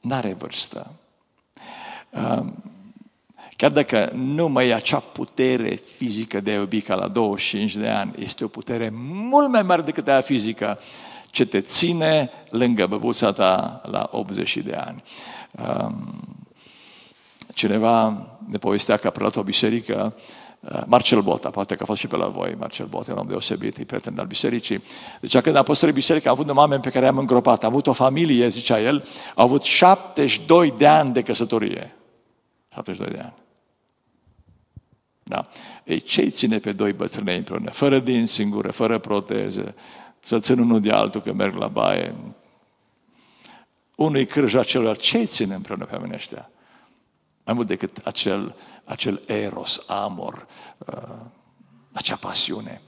n-are 0.00 0.36
vârstă. 0.38 0.90
Uh, 2.10 2.44
chiar 3.56 3.70
dacă 3.70 4.12
nu 4.14 4.48
mai 4.48 4.68
e 4.68 4.74
acea 4.74 4.98
putere 4.98 5.80
fizică 5.96 6.40
de 6.40 6.50
a 6.50 6.54
iubi 6.54 6.80
ca 6.80 6.94
la 6.94 7.08
25 7.08 7.76
de 7.76 7.88
ani, 7.88 8.14
este 8.18 8.44
o 8.44 8.48
putere 8.48 8.90
mult 9.30 9.50
mai 9.50 9.62
mare 9.62 9.82
decât 9.82 10.08
aia 10.08 10.20
fizică 10.20 10.78
ce 11.30 11.46
te 11.46 11.60
ține 11.60 12.30
lângă 12.50 12.86
băbuța 12.86 13.32
ta 13.32 13.80
la 13.90 14.08
80 14.12 14.56
de 14.56 14.74
ani. 14.74 15.02
Um, 15.50 16.33
cineva 17.54 18.26
ne 18.48 18.58
povestea 18.58 18.96
că 18.96 19.06
a 19.06 19.10
preluat 19.10 19.36
o 19.36 19.42
biserică, 19.42 20.14
uh, 20.60 20.82
Marcel 20.86 21.20
Bota, 21.20 21.50
poate 21.50 21.74
că 21.74 21.82
a 21.82 21.86
fost 21.86 22.00
și 22.00 22.06
pe 22.06 22.16
la 22.16 22.26
voi, 22.26 22.54
Marcel 22.58 22.86
Bota, 22.86 23.12
un 23.12 23.18
om 23.18 23.26
deosebit, 23.26 23.78
e 23.78 23.84
prieten 23.84 24.18
al 24.18 24.26
bisericii. 24.26 24.82
Deci 25.20 25.38
când 25.38 25.56
a 25.56 25.62
păstorit 25.62 25.94
biserica, 25.94 26.28
a 26.28 26.32
avut 26.32 26.48
un 26.48 26.56
oameni 26.56 26.82
pe 26.82 26.90
care 26.90 27.04
i-am 27.04 27.18
îngropat, 27.18 27.64
a 27.64 27.66
avut 27.66 27.86
o 27.86 27.92
familie, 27.92 28.48
zicea 28.48 28.80
el, 28.80 29.04
a 29.34 29.42
avut 29.42 29.62
72 29.62 30.74
de 30.76 30.86
ani 30.86 31.12
de 31.12 31.22
căsătorie. 31.22 31.94
72 32.72 33.16
de 33.16 33.22
ani. 33.22 33.34
Da. 35.22 35.48
Ei, 35.84 36.00
ce 36.00 36.28
ține 36.28 36.58
pe 36.58 36.72
doi 36.72 36.92
bătrâni 36.92 37.36
împreună? 37.36 37.70
Fără 37.70 37.98
din 37.98 38.26
singură, 38.26 38.70
fără 38.70 38.98
proteze, 38.98 39.74
să 40.20 40.38
țin 40.38 40.58
unul 40.58 40.80
de 40.80 40.90
altul 40.90 41.20
că 41.20 41.32
merg 41.32 41.54
la 41.54 41.68
baie. 41.68 42.14
Unul 43.96 44.16
e 44.16 44.24
cârja 44.24 44.62
celor, 44.62 44.96
ce 44.96 45.24
ține 45.24 45.54
împreună 45.54 45.84
pe 45.84 45.94
oamenii 45.94 46.14
ăștia? 46.14 46.50
Mai 47.44 47.54
mult 47.54 47.66
decât 47.66 48.00
acel, 48.04 48.54
acel 48.84 49.22
eros, 49.26 49.84
amor, 49.86 50.46
uh, 50.78 51.16
acea 51.92 52.16
pasiune. 52.16 52.80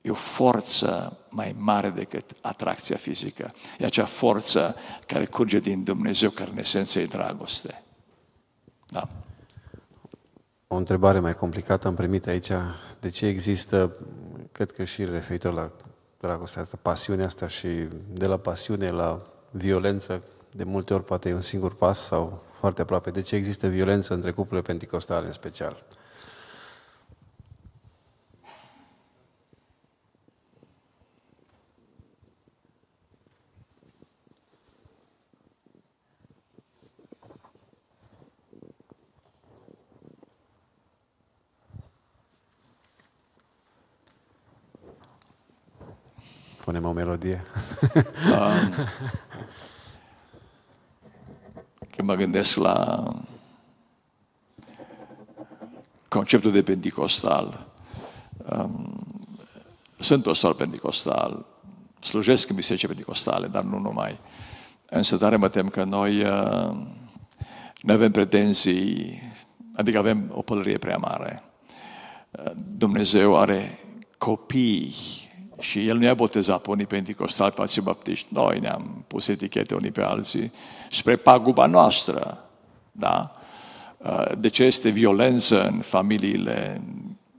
E 0.00 0.10
o 0.10 0.14
forță 0.14 1.18
mai 1.28 1.54
mare 1.58 1.90
decât 1.90 2.30
atracția 2.40 2.96
fizică. 2.96 3.54
E 3.78 3.84
acea 3.84 4.04
forță 4.04 4.76
care 5.06 5.24
curge 5.26 5.58
din 5.58 5.84
Dumnezeu, 5.84 6.30
care 6.30 6.50
în 6.50 6.58
esență 6.58 7.00
e 7.00 7.06
dragoste. 7.06 7.82
Da. 8.86 9.08
O 10.66 10.76
întrebare 10.76 11.18
mai 11.18 11.34
complicată 11.34 11.88
am 11.88 11.94
primit 11.94 12.26
aici. 12.26 12.50
De 13.00 13.08
ce 13.08 13.26
există, 13.26 13.96
cred 14.52 14.70
că 14.70 14.84
și 14.84 15.04
referitor 15.04 15.52
la 15.52 15.70
dragostea 16.20 16.62
asta, 16.62 16.78
pasiunea 16.82 17.24
asta 17.24 17.46
și 17.46 17.68
de 18.12 18.26
la 18.26 18.36
pasiune 18.36 18.90
la 18.90 19.22
violență, 19.50 20.22
de 20.50 20.64
multe 20.64 20.94
ori 20.94 21.04
poate 21.04 21.28
e 21.28 21.34
un 21.34 21.40
singur 21.40 21.74
pas 21.74 21.98
sau 21.98 22.42
foarte 22.62 22.80
aproape. 22.82 23.10
De 23.10 23.20
ce 23.20 23.36
există 23.36 23.68
violență 23.68 24.14
între 24.14 24.30
cuplurile 24.30 24.62
pentecostale 24.62 25.26
în 25.26 25.32
special? 25.32 25.86
Punem 46.64 46.84
o 46.84 46.92
melodie. 46.92 47.42
Um, 47.94 48.74
când 52.02 52.14
mă 52.14 52.24
gândesc 52.24 52.56
la 52.56 53.04
conceptul 56.08 56.52
de 56.52 56.62
pentecostal, 56.62 57.66
um, 58.50 59.06
sunt 59.98 60.22
păstor 60.22 60.54
pentecostal, 60.54 61.46
slujesc 62.00 62.48
în 62.48 62.56
biserici 62.56 62.86
pentecostale, 62.86 63.46
dar 63.46 63.62
nu 63.62 63.78
numai. 63.78 64.18
Însă 64.86 65.16
tare 65.16 65.36
mă 65.36 65.48
tem 65.48 65.68
că 65.68 65.84
noi 65.84 66.22
uh, 66.22 66.76
nu 67.82 67.92
avem 67.92 68.10
pretenții, 68.10 69.20
adică 69.74 69.98
avem 69.98 70.32
o 70.34 70.42
pălărie 70.42 70.78
prea 70.78 70.96
mare. 70.96 71.42
Uh, 72.30 72.52
Dumnezeu 72.76 73.36
are 73.36 73.78
copii 74.18 74.94
și 75.62 75.86
El 75.86 75.96
nu 75.96 76.04
i-a 76.04 76.14
botezat 76.14 76.62
pe 76.62 76.70
unii 76.70 76.86
pentecostali, 76.86 77.52
pe 77.52 77.60
alții 77.60 77.82
baptiști. 77.82 78.28
Noi 78.28 78.58
ne-am 78.58 79.04
pus 79.06 79.28
etichete 79.28 79.74
unii 79.74 79.90
pe 79.90 80.02
alții 80.02 80.52
spre 80.90 81.16
paguba 81.16 81.66
noastră. 81.66 82.44
Da? 82.92 83.32
Uh, 83.96 84.32
de 84.38 84.48
ce 84.48 84.64
este 84.64 84.88
violență 84.88 85.66
în 85.66 85.80
familiile 85.80 86.82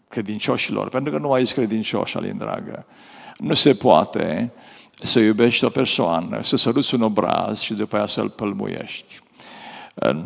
credincioșilor? 0.08 0.90
Pentru 0.90 1.12
că 1.12 1.18
nu 1.18 1.28
mai 1.28 1.42
ești 1.42 1.54
credincioș, 1.54 2.14
Alin 2.14 2.38
dragă. 2.38 2.86
Nu 3.38 3.54
se 3.54 3.74
poate 3.74 4.52
să 5.02 5.20
iubești 5.20 5.64
o 5.64 5.70
persoană, 5.70 6.42
să 6.42 6.56
săruți 6.56 6.96
un 6.96 7.02
obraz 7.02 7.60
și 7.60 7.74
după 7.74 7.96
aia 7.96 8.06
să-l 8.06 8.30
pălmuiești. 8.30 9.20
Uh, 9.94 10.24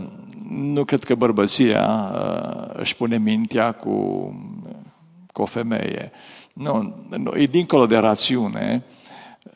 nu 0.50 0.84
cred 0.86 1.04
că 1.04 1.16
bărbăția 1.16 2.12
uh, 2.14 2.70
își 2.74 2.96
pune 2.96 3.18
mintea 3.18 3.72
cu, 3.72 3.96
cu 5.32 5.42
o 5.42 5.46
femeie. 5.46 6.12
Nu, 6.58 6.96
nu, 7.10 7.36
e 7.36 7.46
dincolo 7.46 7.86
de 7.86 7.98
rațiune 7.98 8.84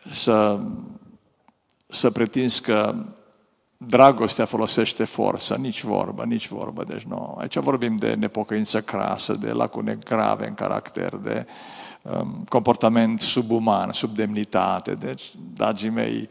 să, 0.10 0.60
să 1.88 2.12
pretinzi 2.12 2.62
că 2.62 2.96
dragostea 3.77 4.46
folosește 4.46 5.03
forța, 5.03 5.55
nici 5.55 5.84
vorbă, 5.84 6.24
nici 6.24 6.48
vorbă. 6.48 6.84
Deci 6.84 7.01
nu. 7.01 7.36
Aici 7.39 7.58
vorbim 7.58 7.96
de 7.96 8.13
nepocăință 8.13 8.81
crasă, 8.81 9.34
de 9.34 9.51
lacune 9.51 9.98
grave 10.03 10.48
în 10.48 10.53
caracter, 10.53 11.15
de 11.15 11.46
um, 12.01 12.46
comportament 12.50 13.22
subuman, 13.22 13.91
subdemnitate. 13.91 14.93
Deci, 14.93 15.34
dragii 15.53 15.89
mei, 15.89 16.29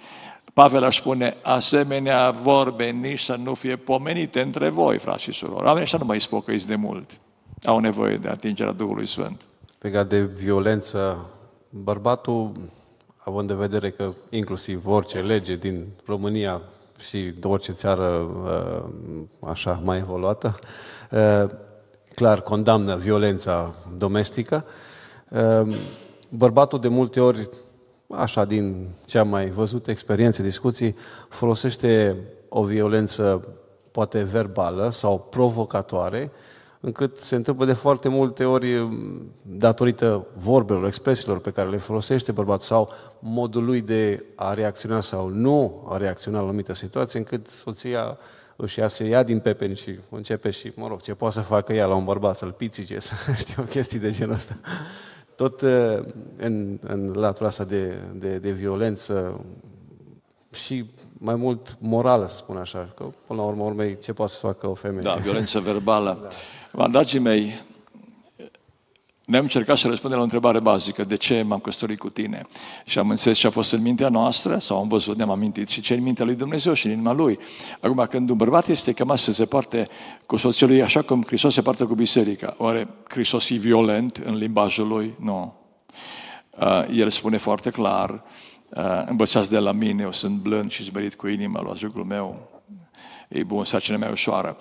Pavel 0.53 0.83
își 0.83 0.99
spune, 0.99 1.37
asemenea 1.43 2.31
vorbe 2.31 2.91
nici 2.91 3.21
să 3.21 3.37
nu 3.43 3.55
fie 3.55 3.77
pomenite 3.77 4.41
între 4.41 4.69
voi, 4.69 4.99
frați 4.99 5.23
și 5.23 5.33
surori. 5.33 5.65
Oamenii 5.65 5.83
ăștia 5.83 5.99
nu 5.99 6.05
mai 6.05 6.21
spocăiți 6.21 6.67
de 6.67 6.75
mult. 6.75 7.11
Au 7.65 7.79
nevoie 7.79 8.17
de 8.17 8.29
atingerea 8.29 8.73
Duhului 8.73 9.07
Sfânt. 9.07 9.45
Legat 9.81 10.09
de 10.09 10.21
violență, 10.21 11.27
bărbatul, 11.69 12.53
având 13.17 13.51
în 13.51 13.57
vedere 13.57 13.91
că 13.91 14.13
inclusiv 14.31 14.87
orice 14.87 15.21
lege 15.21 15.57
din 15.57 15.87
România 16.07 16.61
și 16.99 17.19
de 17.19 17.47
orice 17.47 17.73
țară 17.73 18.07
uh, 18.09 19.23
așa 19.49 19.81
mai 19.85 19.99
evoluată, 19.99 20.59
uh, 21.11 21.51
clar 22.15 22.41
condamnă 22.41 22.97
violența 22.97 23.75
domestică. 23.97 24.65
Uh, 25.29 25.77
bărbatul 26.29 26.81
de 26.81 26.89
multe 26.89 27.21
ori 27.21 27.49
așa 28.09 28.45
din 28.45 28.89
ce 29.07 29.19
am 29.19 29.29
mai 29.29 29.49
văzut, 29.51 29.87
experiențe, 29.87 30.43
discuții, 30.43 30.97
folosește 31.29 32.17
o 32.49 32.65
violență 32.65 33.49
poate 33.91 34.23
verbală 34.23 34.91
sau 34.91 35.27
provocatoare, 35.31 36.33
încât 36.81 37.17
se 37.17 37.35
întâmplă 37.35 37.65
de 37.65 37.73
foarte 37.73 38.09
multe 38.09 38.45
ori 38.45 38.89
datorită 39.43 40.27
vorbelor, 40.37 40.87
expresiilor 40.87 41.41
pe 41.41 41.51
care 41.51 41.69
le 41.69 41.77
folosește 41.77 42.33
bărbatul 42.33 42.67
sau 42.67 42.91
modul 43.19 43.65
lui 43.65 43.81
de 43.81 44.25
a 44.35 44.55
reacționa 44.55 45.01
sau 45.01 45.29
nu 45.29 45.87
a 45.89 45.97
reacționa 45.97 46.37
la 46.37 46.43
o 46.43 46.47
anumită 46.47 46.73
situație, 46.73 47.19
încât 47.19 47.47
soția 47.47 48.19
își 48.57 48.79
ia, 48.79 48.89
se 48.89 49.05
ia 49.05 49.23
din 49.23 49.39
pepeni 49.39 49.77
și 49.77 49.99
începe 50.11 50.51
și, 50.51 50.73
mă 50.77 50.87
rog, 50.89 51.01
ce 51.01 51.15
poate 51.15 51.35
să 51.35 51.41
facă 51.41 51.73
ea 51.73 51.87
la 51.87 51.95
un 51.95 52.05
bărbat, 52.05 52.37
să-l 52.37 52.53
pițice, 52.53 52.99
să 52.99 53.15
știu, 53.43 53.63
chestii 53.63 53.99
de 53.99 54.11
genul 54.11 54.35
ăsta 54.35 54.55
tot 55.41 55.61
uh, 55.61 56.05
în, 56.37 56.79
în 56.81 57.13
latura 57.15 57.49
asta 57.49 57.65
de, 57.65 57.99
de, 58.15 58.39
de 58.39 58.51
violență 58.51 59.45
și 60.53 60.91
mai 61.13 61.35
mult 61.35 61.77
morală, 61.79 62.27
să 62.27 62.37
spun 62.37 62.57
așa, 62.57 62.93
că 62.97 63.11
până 63.27 63.41
la 63.41 63.47
urmă 63.47 63.65
urmei 63.65 63.99
ce 63.99 64.13
poate 64.13 64.33
să 64.33 64.39
facă 64.39 64.69
o 64.69 64.75
femeie. 64.75 65.03
Da, 65.03 65.15
violență 65.15 65.59
verbală. 65.61 66.19
Da. 66.23 66.29
Dragii 66.73 67.19
mei, 67.19 67.55
ne-am 69.25 69.43
încercat 69.43 69.77
să 69.77 69.89
răspundem 69.89 70.19
la 70.19 70.23
o 70.23 70.27
întrebare 70.27 70.61
bazică, 70.61 71.05
de 71.05 71.17
ce 71.17 71.43
m-am 71.43 71.59
căsătorit 71.59 71.99
cu 71.99 72.11
tine? 72.11 72.43
Și 72.85 72.99
am 72.99 73.11
înțeles 73.11 73.39
ce 73.39 73.47
a 73.47 73.51
fost 73.51 73.73
în 73.73 73.83
mintea 73.83 74.09
noastră, 74.09 74.59
sau 74.59 74.79
am 74.79 74.89
văzut, 74.89 75.17
ne-am 75.17 75.31
amintit, 75.31 75.69
și 75.69 75.81
ce 75.81 75.95
în 75.95 76.03
mintea 76.03 76.25
lui 76.25 76.35
Dumnezeu 76.35 76.73
și 76.73 76.87
în 76.87 76.93
inima 76.93 77.13
lui. 77.13 77.39
Acum, 77.81 78.07
când 78.11 78.31
un 78.31 78.37
bărbat 78.37 78.69
este 78.69 78.93
chemat 78.93 79.19
să 79.19 79.33
se 79.33 79.45
parte 79.45 79.89
cu 80.27 80.37
soția 80.37 80.67
lui 80.67 80.83
așa 80.83 81.03
cum 81.03 81.23
Hristos 81.27 81.55
se 81.55 81.63
poartă 81.63 81.87
cu 81.87 81.95
biserica, 81.95 82.55
oare 82.59 82.89
Hristos 83.09 83.51
e 83.51 83.55
violent 83.55 84.17
în 84.17 84.37
limbajul 84.37 84.89
lui? 84.89 85.15
Nu. 85.21 85.55
Uh, 86.59 86.85
el 86.93 87.11
spune 87.11 87.37
foarte 87.37 87.71
clar, 87.71 88.23
uh, 88.69 89.03
învățați 89.07 89.51
de 89.51 89.59
la 89.59 89.73
mine, 89.73 90.03
eu 90.03 90.13
sunt 90.13 90.37
blând 90.37 90.71
și 90.71 90.85
zmerit 90.85 91.15
cu 91.15 91.27
inima, 91.27 91.63
luați 91.63 91.85
lucrul 91.85 92.05
meu, 92.05 92.49
e 93.29 93.43
bun, 93.43 93.65
sarcina 93.65 93.97
mea 93.97 94.11
ușoară. 94.11 94.57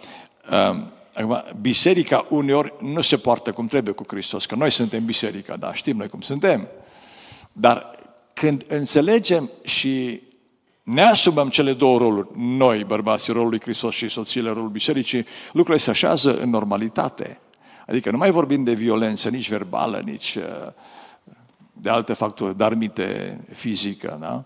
Uh, 1.14 1.22
Acum, 1.22 1.44
biserica 1.62 2.26
uneori 2.30 2.74
nu 2.80 3.02
se 3.02 3.18
poartă 3.18 3.52
cum 3.52 3.68
trebuie 3.68 3.94
cu 3.94 4.04
Hristos, 4.08 4.46
că 4.46 4.56
noi 4.56 4.70
suntem 4.70 5.06
biserica, 5.06 5.56
da, 5.56 5.74
știm 5.74 5.98
noi 5.98 6.10
cum 6.10 6.22
suntem. 6.22 6.68
Dar 7.52 8.00
când 8.34 8.66
înțelegem 8.68 9.50
și 9.64 10.22
ne 10.84 11.02
asumăm 11.02 11.50
cele 11.50 11.74
două 11.74 11.98
roluri, 11.98 12.28
noi, 12.36 12.84
bărbații, 12.84 13.34
rolul 13.34 13.50
lui 13.50 13.62
Hristos 13.62 13.96
și 13.96 14.10
soțiile, 14.10 14.50
rolul 14.50 14.70
bisericii, 14.70 15.26
lucrurile 15.52 15.84
se 15.84 15.90
așează 15.90 16.40
în 16.40 16.50
normalitate. 16.50 17.40
Adică 17.88 18.12
nu 18.12 18.18
mai 18.18 18.32
vorbim 18.32 18.64
de 18.64 18.74
violență, 18.74 19.30
nici 19.30 19.50
verbală, 19.50 20.02
nici 20.06 20.36
uh, 20.36 20.72
de 21.74 21.90
alte 21.90 22.14
factori, 22.14 22.58
dar 22.58 22.74
mite 22.74 23.40
fizică, 23.54 24.18
da? 24.20 24.44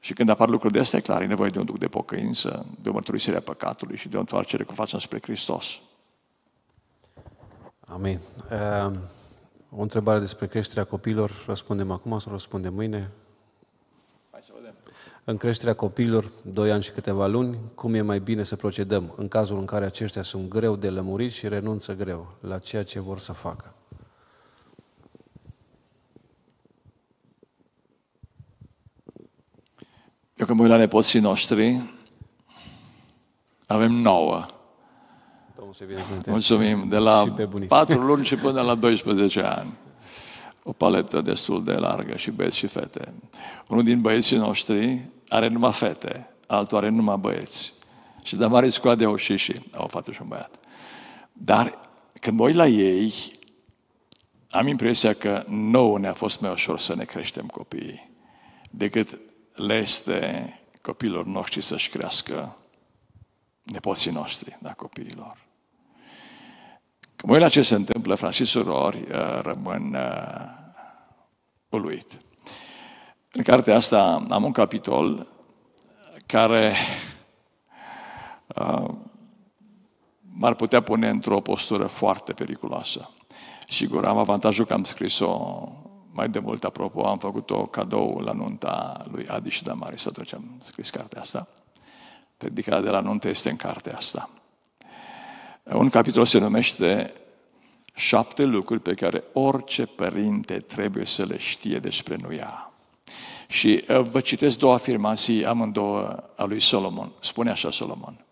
Și 0.00 0.12
când 0.12 0.28
apar 0.28 0.48
lucruri 0.48 0.72
de 0.72 0.78
astea, 0.78 1.00
clar, 1.00 1.22
e 1.22 1.26
nevoie 1.26 1.50
de 1.50 1.58
un 1.58 1.64
duc 1.64 1.78
de 1.78 1.86
pocăință, 1.86 2.66
de 2.80 2.88
o 2.88 2.92
mărturisire 2.92 3.36
a 3.36 3.40
păcatului 3.40 3.96
și 3.96 4.08
de 4.08 4.16
o 4.16 4.20
întoarcere 4.20 4.62
cu 4.62 4.74
fața 4.74 4.98
spre 4.98 5.18
Hristos. 5.22 5.80
Amin. 7.90 8.18
Ehm, 8.50 8.98
o 9.70 9.82
întrebare 9.82 10.18
despre 10.18 10.46
creșterea 10.46 10.84
copiilor, 10.84 11.44
răspundem 11.46 11.90
acum 11.90 12.18
sau 12.18 12.32
răspundem 12.32 12.74
mâine? 12.74 13.10
Hai 14.30 14.40
să 14.44 14.52
vedem. 14.56 14.74
În 15.24 15.36
creșterea 15.36 15.74
copiilor, 15.74 16.30
doi 16.42 16.70
ani 16.72 16.82
și 16.82 16.90
câteva 16.90 17.26
luni, 17.26 17.58
cum 17.74 17.94
e 17.94 18.00
mai 18.00 18.20
bine 18.20 18.42
să 18.42 18.56
procedăm 18.56 19.14
în 19.16 19.28
cazul 19.28 19.58
în 19.58 19.64
care 19.64 19.84
aceștia 19.84 20.22
sunt 20.22 20.48
greu 20.48 20.76
de 20.76 20.90
lămurit 20.90 21.32
și 21.32 21.48
renunță 21.48 21.94
greu 21.94 22.34
la 22.40 22.58
ceea 22.58 22.84
ce 22.84 23.00
vor 23.00 23.18
să 23.18 23.32
facă? 23.32 23.72
Eu 30.34 30.46
când 30.46 30.58
mă 30.58 30.62
uit 30.62 30.72
la 30.72 30.78
nepoții 30.78 31.20
noștri, 31.20 31.82
avem 33.66 33.92
nouă 33.92 34.46
Domnul 35.58 35.74
să 35.74 36.30
Mulțumim. 36.30 36.88
De 36.88 36.96
la 36.96 37.24
4 37.68 38.00
luni 38.00 38.24
și 38.24 38.36
până 38.36 38.60
la 38.60 38.74
12 38.74 39.40
ani. 39.40 39.74
O 40.62 40.72
paletă 40.72 41.20
destul 41.20 41.64
de 41.64 41.72
largă 41.72 42.16
și 42.16 42.30
băieți 42.30 42.56
și 42.56 42.66
fete. 42.66 43.12
Unul 43.68 43.84
din 43.84 44.00
băieții 44.00 44.36
noștri 44.36 45.00
are 45.28 45.48
numai 45.48 45.72
fete, 45.72 46.30
altul 46.46 46.76
are 46.76 46.88
numai 46.88 47.16
băieți. 47.16 47.72
Și 48.24 48.36
de 48.36 48.46
mare 48.46 48.68
scoade 48.68 49.04
au 49.04 49.16
și 49.16 49.36
și, 49.36 49.60
au 49.72 49.84
o 49.84 49.88
fată 49.88 50.12
și 50.12 50.22
un 50.22 50.28
băiat. 50.28 50.54
Dar 51.32 51.78
când 52.20 52.38
mă 52.38 52.44
uit 52.44 52.54
la 52.54 52.66
ei, 52.66 53.14
am 54.50 54.66
impresia 54.66 55.12
că 55.12 55.44
nouă 55.48 55.98
ne-a 55.98 56.14
fost 56.14 56.40
mai 56.40 56.50
ușor 56.50 56.78
să 56.78 56.94
ne 56.94 57.04
creștem 57.04 57.46
copiii 57.46 58.10
decât 58.70 59.18
le 59.54 59.74
este 59.74 60.52
copilor 60.82 61.26
noștri 61.26 61.60
să-și 61.60 61.90
crească 61.90 62.56
nepoții 63.62 64.10
noștri, 64.10 64.58
da, 64.62 64.72
copiilor. 64.72 65.47
Când 67.18 67.32
mă 67.32 67.32
uit 67.32 67.42
la 67.42 67.48
ce 67.48 67.62
se 67.62 67.74
întâmplă, 67.74 68.14
frați 68.14 68.36
și 68.36 68.44
surori, 68.44 68.96
uh, 68.96 69.40
rămân 69.42 69.94
uh, 69.94 70.58
uluit. 71.68 72.18
În 73.32 73.42
cartea 73.42 73.76
asta 73.76 74.26
am 74.28 74.44
un 74.44 74.52
capitol 74.52 75.26
care 76.26 76.74
uh, 78.46 78.88
m-ar 80.20 80.54
putea 80.54 80.80
pune 80.80 81.08
într-o 81.08 81.40
postură 81.40 81.86
foarte 81.86 82.32
periculoasă. 82.32 83.10
Sigur, 83.68 84.04
am 84.04 84.18
avantajul 84.18 84.66
că 84.66 84.72
am 84.72 84.84
scris-o 84.84 85.62
mai 86.12 86.28
de 86.28 86.38
mult, 86.38 86.64
apropo, 86.64 87.06
am 87.06 87.18
făcut-o 87.18 87.66
cadou 87.66 88.18
la 88.18 88.32
nunta 88.32 89.04
lui 89.10 89.26
Adi 89.28 89.50
și 89.50 89.62
Damaris 89.62 90.06
atunci 90.06 90.34
am 90.34 90.58
scris 90.60 90.90
cartea 90.90 91.20
asta. 91.20 91.48
Predicarea 92.36 92.80
de 92.80 92.90
la 92.90 93.00
nuntă 93.00 93.28
este 93.28 93.50
în 93.50 93.56
cartea 93.56 93.96
asta. 93.96 94.30
Un 95.72 95.88
capitol 95.88 96.24
se 96.24 96.38
numește 96.38 97.12
Șapte 97.98 98.44
lucruri 98.44 98.80
pe 98.80 98.94
care 98.94 99.24
orice 99.32 99.86
părinte 99.86 100.58
trebuie 100.58 101.04
să 101.04 101.24
le 101.24 101.38
știe 101.38 101.78
despre 101.78 102.16
nuia. 102.20 102.72
Și 103.48 103.84
uh, 103.88 104.00
vă 104.00 104.20
citesc 104.20 104.58
două 104.58 104.72
afirmații, 104.72 105.46
amândouă 105.46 106.30
a 106.36 106.44
lui 106.44 106.60
Solomon. 106.60 107.12
Spune 107.20 107.50
așa 107.50 107.70
Solomon. 107.70 108.24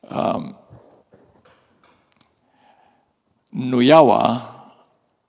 Um, 0.00 0.58
nuiaua 3.48 4.54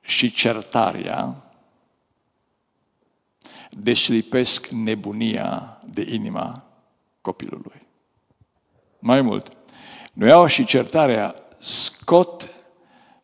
și 0.02 0.32
certarea 0.32 1.36
deslipesc 3.70 4.68
nebunia 4.68 5.82
de 5.86 6.06
inima 6.10 6.64
copilului. 7.22 7.88
Mai 9.00 9.22
mult, 9.22 9.57
nuiaua 10.18 10.48
și 10.48 10.66
certarea 10.66 11.36
scot 11.58 12.50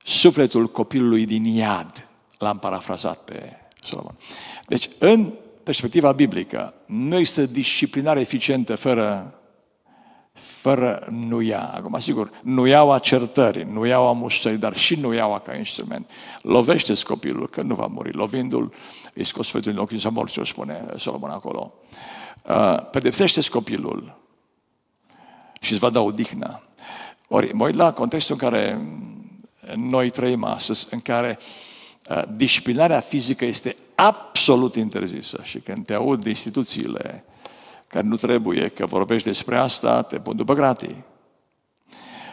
sufletul 0.04 0.68
copilului 0.68 1.26
din 1.26 1.46
iad. 1.46 2.08
L-am 2.38 2.60
parafrazat 2.60 3.18
pe 3.18 3.58
Solomon. 3.82 4.18
Deci, 4.68 4.90
în 4.98 5.34
perspectiva 5.64 6.12
biblică, 6.12 6.74
nu 6.86 7.18
este 7.18 7.46
disciplinare 7.46 8.20
eficientă 8.20 8.76
fără, 8.76 9.40
fără 10.34 11.08
nuia. 11.12 11.72
Acum, 11.76 12.00
sigur, 12.00 12.30
nuiaua 12.42 13.00
certării, 13.00 13.64
nuiaua 13.64 14.12
muștării, 14.12 14.58
dar 14.58 14.76
și 14.76 14.96
nuiaua 14.96 15.40
ca 15.40 15.56
instrument. 15.56 16.10
lovește 16.42 16.94
copilul, 17.04 17.50
că 17.50 17.62
nu 17.62 17.76
va 17.76 17.86
muri. 17.86 18.12
Lovindu-l, 18.12 18.74
îi 19.14 19.26
scos 19.26 19.48
sfătul 19.48 19.72
din 19.72 19.82
ochii 19.82 20.00
să 20.00 20.10
morți, 20.10 20.40
o 20.40 20.44
spune 20.44 20.86
Solomon 20.96 21.30
acolo. 21.30 21.74
Uh, 22.48 22.90
pedepsește 22.92 23.50
copilul 23.50 24.22
și 25.60 25.72
îți 25.72 25.82
va 25.82 25.90
da 25.90 26.02
odihnă. 26.02 26.62
Ori, 27.36 27.54
mă 27.54 27.66
uit 27.66 27.76
la 27.76 27.94
contextul 27.94 28.38
în 28.40 28.50
care 28.50 28.82
noi 29.76 30.10
trăim 30.10 30.44
astăzi, 30.44 30.88
în 30.92 31.02
care 31.02 31.40
uh, 32.10 32.22
disciplinarea 32.36 33.00
fizică 33.00 33.46
este 33.46 33.76
absolut 33.96 34.76
interzisă. 34.76 35.40
Și 35.42 35.60
când 35.60 35.86
te 35.86 35.94
aud 35.94 36.24
de 36.24 36.30
instituțiile 36.30 37.24
care 37.88 38.08
nu 38.08 38.16
trebuie, 38.16 38.68
că 38.68 38.86
vorbești 38.86 39.28
despre 39.28 39.58
asta, 39.58 40.02
te 40.02 40.20
pun 40.20 40.36
după 40.36 40.54
gratii. 40.54 41.04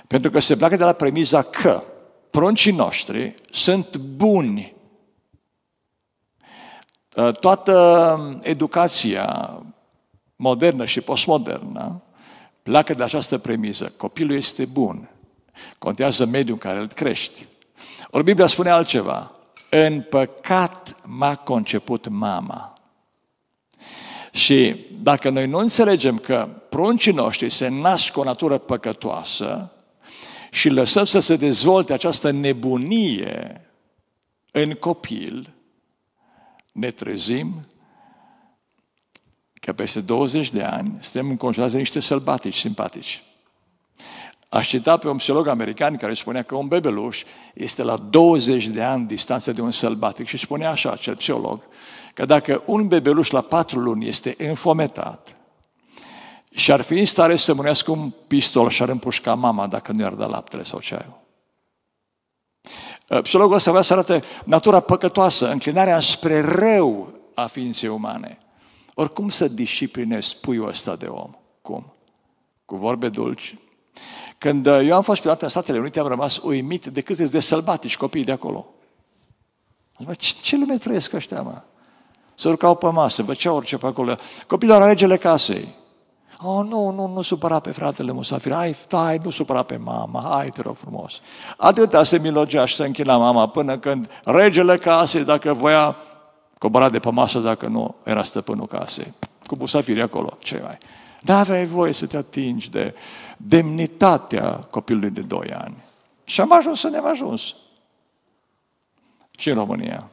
Pentru 0.06 0.30
că 0.30 0.38
se 0.38 0.56
pleacă 0.56 0.76
de 0.76 0.84
la 0.84 0.92
premiza 0.92 1.42
că 1.42 1.82
pruncii 2.30 2.72
noștri 2.72 3.34
sunt 3.50 3.96
buni. 3.96 4.74
Uh, 7.16 7.36
toată 7.36 8.40
educația 8.42 9.58
modernă 10.36 10.84
și 10.84 11.00
postmodernă 11.00 12.02
pleacă 12.62 12.94
de 12.94 13.02
această 13.02 13.38
premiză. 13.38 13.92
Copilul 13.96 14.36
este 14.36 14.64
bun. 14.64 15.10
Contează 15.78 16.24
mediul 16.24 16.52
în 16.52 16.58
care 16.58 16.80
îl 16.80 16.86
crești. 16.86 17.46
Ori 18.10 18.24
Biblia 18.24 18.46
spune 18.46 18.70
altceva. 18.70 19.32
În 19.70 20.00
păcat 20.00 20.96
m-a 21.04 21.36
conceput 21.36 22.08
mama. 22.08 22.74
Și 24.32 24.76
dacă 25.02 25.30
noi 25.30 25.46
nu 25.46 25.58
înțelegem 25.58 26.18
că 26.18 26.48
pruncii 26.68 27.12
noștri 27.12 27.50
se 27.50 27.68
nasc 27.68 28.12
cu 28.12 28.20
o 28.20 28.24
natură 28.24 28.58
păcătoasă 28.58 29.72
și 30.50 30.68
lăsăm 30.68 31.04
să 31.04 31.20
se 31.20 31.36
dezvolte 31.36 31.92
această 31.92 32.30
nebunie 32.30 33.64
în 34.50 34.72
copil, 34.72 35.54
ne 36.72 36.90
trezim 36.90 37.66
că 39.60 39.72
peste 39.72 40.00
20 40.00 40.50
de 40.50 40.62
ani 40.62 40.98
suntem 41.00 41.30
înconjurați 41.30 41.72
de 41.72 41.78
niște 41.78 42.00
sălbatici 42.00 42.58
simpatici. 42.58 43.22
Aș 44.48 44.68
cita 44.68 44.96
pe 44.96 45.08
un 45.08 45.16
psiholog 45.16 45.46
american 45.46 45.96
care 45.96 46.14
spunea 46.14 46.42
că 46.42 46.54
un 46.54 46.68
bebeluș 46.68 47.24
este 47.54 47.82
la 47.82 47.96
20 47.96 48.66
de 48.66 48.82
ani 48.82 49.06
distanță 49.06 49.52
de 49.52 49.60
un 49.60 49.70
sălbatic 49.70 50.26
și 50.26 50.36
spunea 50.36 50.70
așa, 50.70 50.90
acel 50.90 51.16
psiholog, 51.16 51.62
că 52.14 52.24
dacă 52.24 52.62
un 52.66 52.88
bebeluș 52.88 53.30
la 53.30 53.40
patru 53.40 53.80
luni 53.80 54.08
este 54.08 54.34
înfometat 54.38 55.36
și 56.50 56.72
ar 56.72 56.80
fi 56.80 56.98
în 56.98 57.04
stare 57.04 57.36
să 57.36 57.54
mânească 57.54 57.90
un 57.90 58.12
pistol 58.26 58.68
și 58.68 58.82
ar 58.82 58.88
împușca 58.88 59.34
mama 59.34 59.66
dacă 59.66 59.92
nu 59.92 60.00
i-ar 60.00 60.14
da 60.14 60.26
laptele 60.26 60.62
sau 60.62 60.80
ceaiul. 60.80 61.20
Uh, 63.08 63.22
psihologul 63.22 63.56
ăsta 63.56 63.70
vrea 63.70 63.82
să 63.82 63.92
arate 63.92 64.22
natura 64.44 64.80
păcătoasă, 64.80 65.50
înclinarea 65.50 66.00
spre 66.00 66.40
rău 66.40 67.12
a 67.34 67.46
ființei 67.46 67.88
umane. 67.88 68.38
Oricum 69.00 69.28
să 69.28 69.48
disciplinezi 69.48 70.36
puiul 70.40 70.68
ăsta 70.68 70.96
de 70.96 71.06
om? 71.06 71.30
Cum? 71.62 71.92
Cu 72.64 72.76
vorbe 72.76 73.08
dulci? 73.08 73.58
Când 74.38 74.66
uh, 74.66 74.80
eu 74.84 74.96
am 74.96 75.02
fost 75.02 75.22
pe 75.22 75.36
în 75.40 75.48
Statele 75.48 75.78
Unite, 75.78 76.00
am 76.00 76.06
rămas 76.06 76.36
uimit 76.36 76.86
de 76.86 77.00
cât 77.00 77.18
de 77.18 77.40
sălbatici 77.40 77.96
copiii 77.96 78.24
de 78.24 78.32
acolo. 78.32 78.66
Ce, 80.16 80.34
ce 80.42 80.56
lume 80.56 80.76
trăiesc 80.76 81.12
ăștia, 81.12 81.42
mă? 81.42 81.62
Se 82.34 82.48
urcau 82.48 82.74
pe 82.74 82.86
masă, 82.86 83.22
făceau 83.22 83.56
orice 83.56 83.76
pe 83.76 83.86
acolo. 83.86 84.16
Copiii 84.46 84.70
la 84.70 84.86
regele 84.86 85.16
casei. 85.16 85.68
Oh, 86.42 86.66
nu, 86.66 86.90
nu, 86.90 87.06
nu 87.06 87.22
supăra 87.22 87.60
pe 87.60 87.70
fratele 87.70 88.12
musafir. 88.12 88.52
Hai, 88.52 88.74
stai, 88.74 89.20
nu 89.22 89.30
supăra 89.30 89.62
pe 89.62 89.76
mama. 89.76 90.28
Hai, 90.30 90.48
te 90.48 90.62
rog 90.62 90.76
frumos. 90.76 91.20
Atâta 91.56 92.02
se 92.02 92.18
milogea 92.18 92.64
și 92.64 92.74
se 92.74 92.84
închina 92.84 93.16
mama 93.16 93.48
până 93.48 93.78
când 93.78 94.10
regele 94.24 94.76
casei, 94.76 95.24
dacă 95.24 95.54
voia, 95.54 95.96
cobora 96.60 96.90
de 96.90 96.98
pe 96.98 97.10
masă, 97.10 97.38
dacă 97.38 97.66
nu, 97.66 97.94
era 98.04 98.22
stăpânul 98.22 98.66
casei. 98.66 99.14
Cu 99.46 99.56
musafirii 99.56 100.02
acolo, 100.02 100.36
ce 100.38 100.60
mai. 100.62 100.78
Nu 101.20 101.34
aveai 101.34 101.66
voie 101.66 101.92
să 101.92 102.06
te 102.06 102.16
atingi 102.16 102.70
de 102.70 102.94
demnitatea 103.36 104.52
copilului 104.52 105.10
de 105.10 105.20
2 105.20 105.50
ani. 105.52 105.76
Și 106.24 106.40
am 106.40 106.52
ajuns 106.52 106.80
să 106.80 106.88
ne-am 106.88 107.06
ajuns. 107.06 107.54
Și 109.38 109.48
în 109.48 109.54
România. 109.54 110.10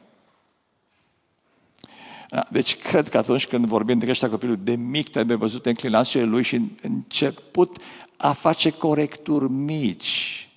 Da, 2.28 2.46
deci 2.50 2.76
cred 2.76 3.08
că 3.08 3.18
atunci 3.18 3.46
când 3.46 3.66
vorbim 3.66 3.98
de 3.98 4.04
creșterea 4.04 4.34
copilului 4.34 4.64
de 4.64 4.76
mic, 4.76 5.08
trebuie 5.08 5.36
văzut 5.36 5.66
înclinațiile 5.66 6.24
lui 6.24 6.42
și 6.42 6.60
început 6.82 7.76
a 8.16 8.32
face 8.32 8.70
corecturi 8.70 9.50
mici. 9.50 10.47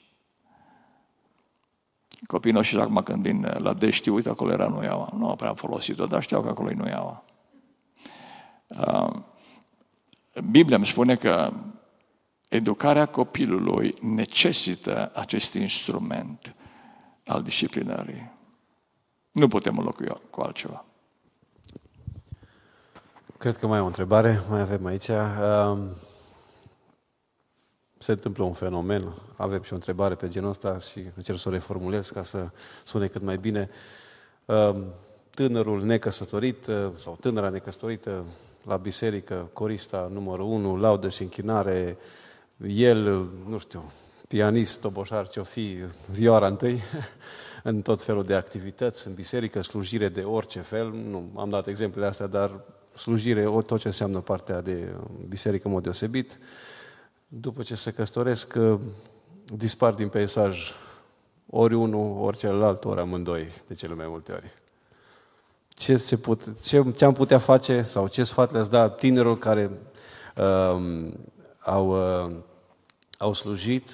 Copiii 2.31 2.53
noștri 2.53 2.81
acum 2.81 3.01
când 3.03 3.23
vin 3.23 3.51
la 3.57 3.73
dești, 3.73 4.09
uite, 4.09 4.29
acolo 4.29 4.51
era 4.51 4.67
nuiaua. 4.67 5.09
Nu 5.17 5.35
prea 5.35 5.49
am 5.49 5.55
folosit-o, 5.55 6.05
dar 6.05 6.21
știau 6.21 6.41
că 6.41 6.49
acolo 6.49 6.69
e 6.69 6.73
nuiaua. 6.73 7.23
Uh, 8.67 9.13
Biblia 10.49 10.75
îmi 10.75 10.85
spune 10.85 11.15
că 11.15 11.53
educarea 12.47 13.05
copilului 13.05 13.93
necesită 14.01 15.11
acest 15.13 15.53
instrument 15.53 16.55
al 17.25 17.41
disciplinării. 17.41 18.31
Nu 19.31 19.47
putem 19.47 19.77
înlocui 19.77 20.07
cu 20.29 20.41
altceva. 20.41 20.85
Cred 23.37 23.57
că 23.57 23.67
mai 23.67 23.77
e 23.77 23.81
o 23.81 23.85
întrebare, 23.85 24.41
mai 24.49 24.59
avem 24.59 24.85
aici. 24.85 25.07
Um, 25.07 25.89
se 28.01 28.11
întâmplă 28.11 28.43
un 28.43 28.53
fenomen, 28.53 29.13
avem 29.35 29.61
și 29.61 29.71
o 29.71 29.75
întrebare 29.75 30.15
pe 30.15 30.27
genul 30.27 30.49
ăsta 30.49 30.79
și 30.79 31.03
încerc 31.15 31.37
să 31.37 31.49
o 31.49 31.51
reformulez 31.51 32.09
ca 32.09 32.23
să 32.23 32.49
sune 32.85 33.07
cât 33.07 33.21
mai 33.21 33.37
bine. 33.37 33.69
Um, 34.45 34.83
tânărul 35.29 35.85
necăsătorit 35.85 36.67
uh, 36.67 36.89
sau 36.95 37.17
tânăra 37.19 37.49
necăsătorită 37.49 38.25
la 38.63 38.77
biserică, 38.77 39.49
corista 39.53 40.09
numărul 40.13 40.45
1, 40.45 40.75
laudă 40.75 41.09
și 41.09 41.21
închinare, 41.21 41.97
el, 42.67 43.27
nu 43.47 43.57
știu, 43.57 43.91
pianist, 44.27 44.81
toboșar, 44.81 45.27
ce-o 45.27 45.43
fi, 45.43 45.77
vioara 46.11 46.47
întâi, 46.47 46.81
în 47.63 47.81
tot 47.81 48.03
felul 48.03 48.23
de 48.23 48.33
activități, 48.33 49.07
în 49.07 49.13
biserică, 49.13 49.61
slujire 49.61 50.09
de 50.09 50.21
orice 50.21 50.59
fel, 50.59 50.91
nu 50.91 51.29
am 51.35 51.49
dat 51.49 51.67
exemplele 51.67 52.07
astea, 52.07 52.27
dar 52.27 52.51
slujire, 52.95 53.43
tot 53.43 53.79
ce 53.79 53.87
înseamnă 53.87 54.19
partea 54.19 54.61
de 54.61 54.95
biserică 55.27 55.67
în 55.67 55.73
mod 55.73 55.83
deosebit. 55.83 56.39
După 57.33 57.63
ce 57.63 57.75
se 57.75 57.91
căsătoresc, 57.91 58.53
dispar 59.45 59.93
din 59.93 60.09
peisaj 60.09 60.73
ori 61.49 61.73
unul, 61.73 62.21
ori 62.21 62.37
celălalt, 62.37 62.85
ori 62.85 62.99
amândoi, 62.99 63.51
de 63.67 63.73
cele 63.73 63.93
mai 63.93 64.05
multe 64.07 64.31
ori. 64.31 64.53
Ce, 65.67 65.97
se 65.97 66.17
put, 66.17 66.61
ce, 66.61 66.91
ce 66.91 67.05
am 67.05 67.13
putea 67.13 67.37
face 67.37 67.81
sau 67.81 68.07
ce 68.07 68.23
sfat 68.23 68.51
le-ați 68.51 68.69
da 68.69 68.89
tinerilor 68.89 69.37
care 69.37 69.71
uh, 70.37 71.11
au, 71.59 71.89
uh, 72.25 72.35
au 73.17 73.33
slujit 73.33 73.89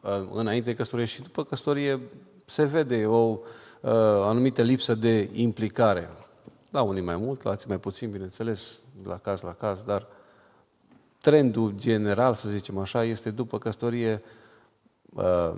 uh, 0.00 0.28
înainte 0.32 0.70
de 0.70 0.76
căsătorie 0.76 1.04
și 1.04 1.22
după 1.22 1.44
căsătorie 1.44 2.00
se 2.44 2.64
vede 2.64 3.06
o 3.06 3.18
uh, 3.18 3.90
anumită 4.24 4.62
lipsă 4.62 4.94
de 4.94 5.30
implicare. 5.32 6.10
La 6.70 6.82
unii 6.82 7.02
mai 7.02 7.16
mult, 7.16 7.42
la 7.42 7.50
alții 7.50 7.68
mai 7.68 7.78
puțin, 7.78 8.10
bineînțeles, 8.10 8.78
la 9.04 9.18
caz 9.18 9.40
la 9.40 9.54
caz, 9.54 9.82
dar 9.82 10.06
trendul 11.22 11.72
general, 11.76 12.34
să 12.34 12.48
zicem 12.48 12.78
așa, 12.78 13.04
este 13.04 13.30
după 13.30 13.58
căsătorie 13.58 14.22
uh, 15.14 15.52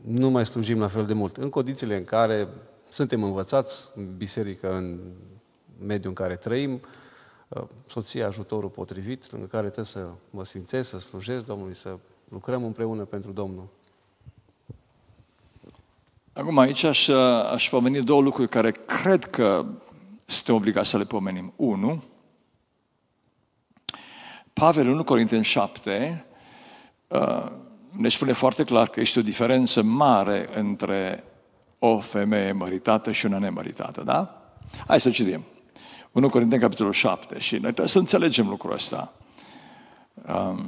nu 0.00 0.30
mai 0.30 0.46
slujim 0.46 0.78
la 0.78 0.86
fel 0.86 1.06
de 1.06 1.12
mult. 1.12 1.36
În 1.36 1.48
condițiile 1.48 1.96
în 1.96 2.04
care 2.04 2.48
suntem 2.88 3.22
învățați 3.22 3.82
în 3.94 4.16
biserică, 4.16 4.74
în 4.74 4.98
mediul 5.86 6.08
în 6.08 6.14
care 6.14 6.36
trăim, 6.36 6.80
uh, 7.48 7.62
soția 7.86 8.26
ajutorul 8.26 8.68
potrivit, 8.68 9.32
lângă 9.32 9.46
care 9.46 9.64
trebuie 9.64 9.84
să 9.84 10.06
mă 10.30 10.44
sfințesc, 10.44 10.88
să 10.88 10.98
slujesc 10.98 11.44
Domnului, 11.44 11.74
să 11.74 11.98
lucrăm 12.28 12.64
împreună 12.64 13.04
pentru 13.04 13.32
Domnul. 13.32 13.68
Acum 16.32 16.58
aici 16.58 16.82
aș, 16.82 17.08
aș 17.52 17.68
pomeni 17.68 18.04
două 18.04 18.20
lucruri 18.20 18.48
care 18.48 18.70
cred 18.70 19.24
că 19.24 19.66
suntem 20.26 20.54
obligați 20.54 20.88
să 20.88 20.98
le 20.98 21.04
pomenim. 21.04 21.52
Unu, 21.56 22.02
Pavel 24.60 24.88
1 24.88 25.04
Corinteni 25.04 25.44
7 25.44 26.24
uh, 27.08 27.46
ne 27.90 28.08
spune 28.08 28.32
foarte 28.32 28.64
clar 28.64 28.88
că 28.88 29.00
este 29.00 29.18
o 29.18 29.22
diferență 29.22 29.82
mare 29.82 30.48
între 30.54 31.24
o 31.78 31.98
femeie 31.98 32.52
măritată 32.52 33.12
și 33.12 33.26
una 33.26 33.38
nemăritată, 33.38 34.02
da? 34.02 34.42
Hai 34.86 35.00
să 35.00 35.10
citim. 35.10 35.44
1 36.12 36.28
Corinteni, 36.28 36.60
capitolul 36.60 36.92
7. 36.92 37.38
Și 37.38 37.52
noi 37.52 37.60
trebuie 37.60 37.86
să 37.86 37.98
înțelegem 37.98 38.48
lucrul 38.48 38.72
ăsta. 38.72 39.12
Um, 40.28 40.66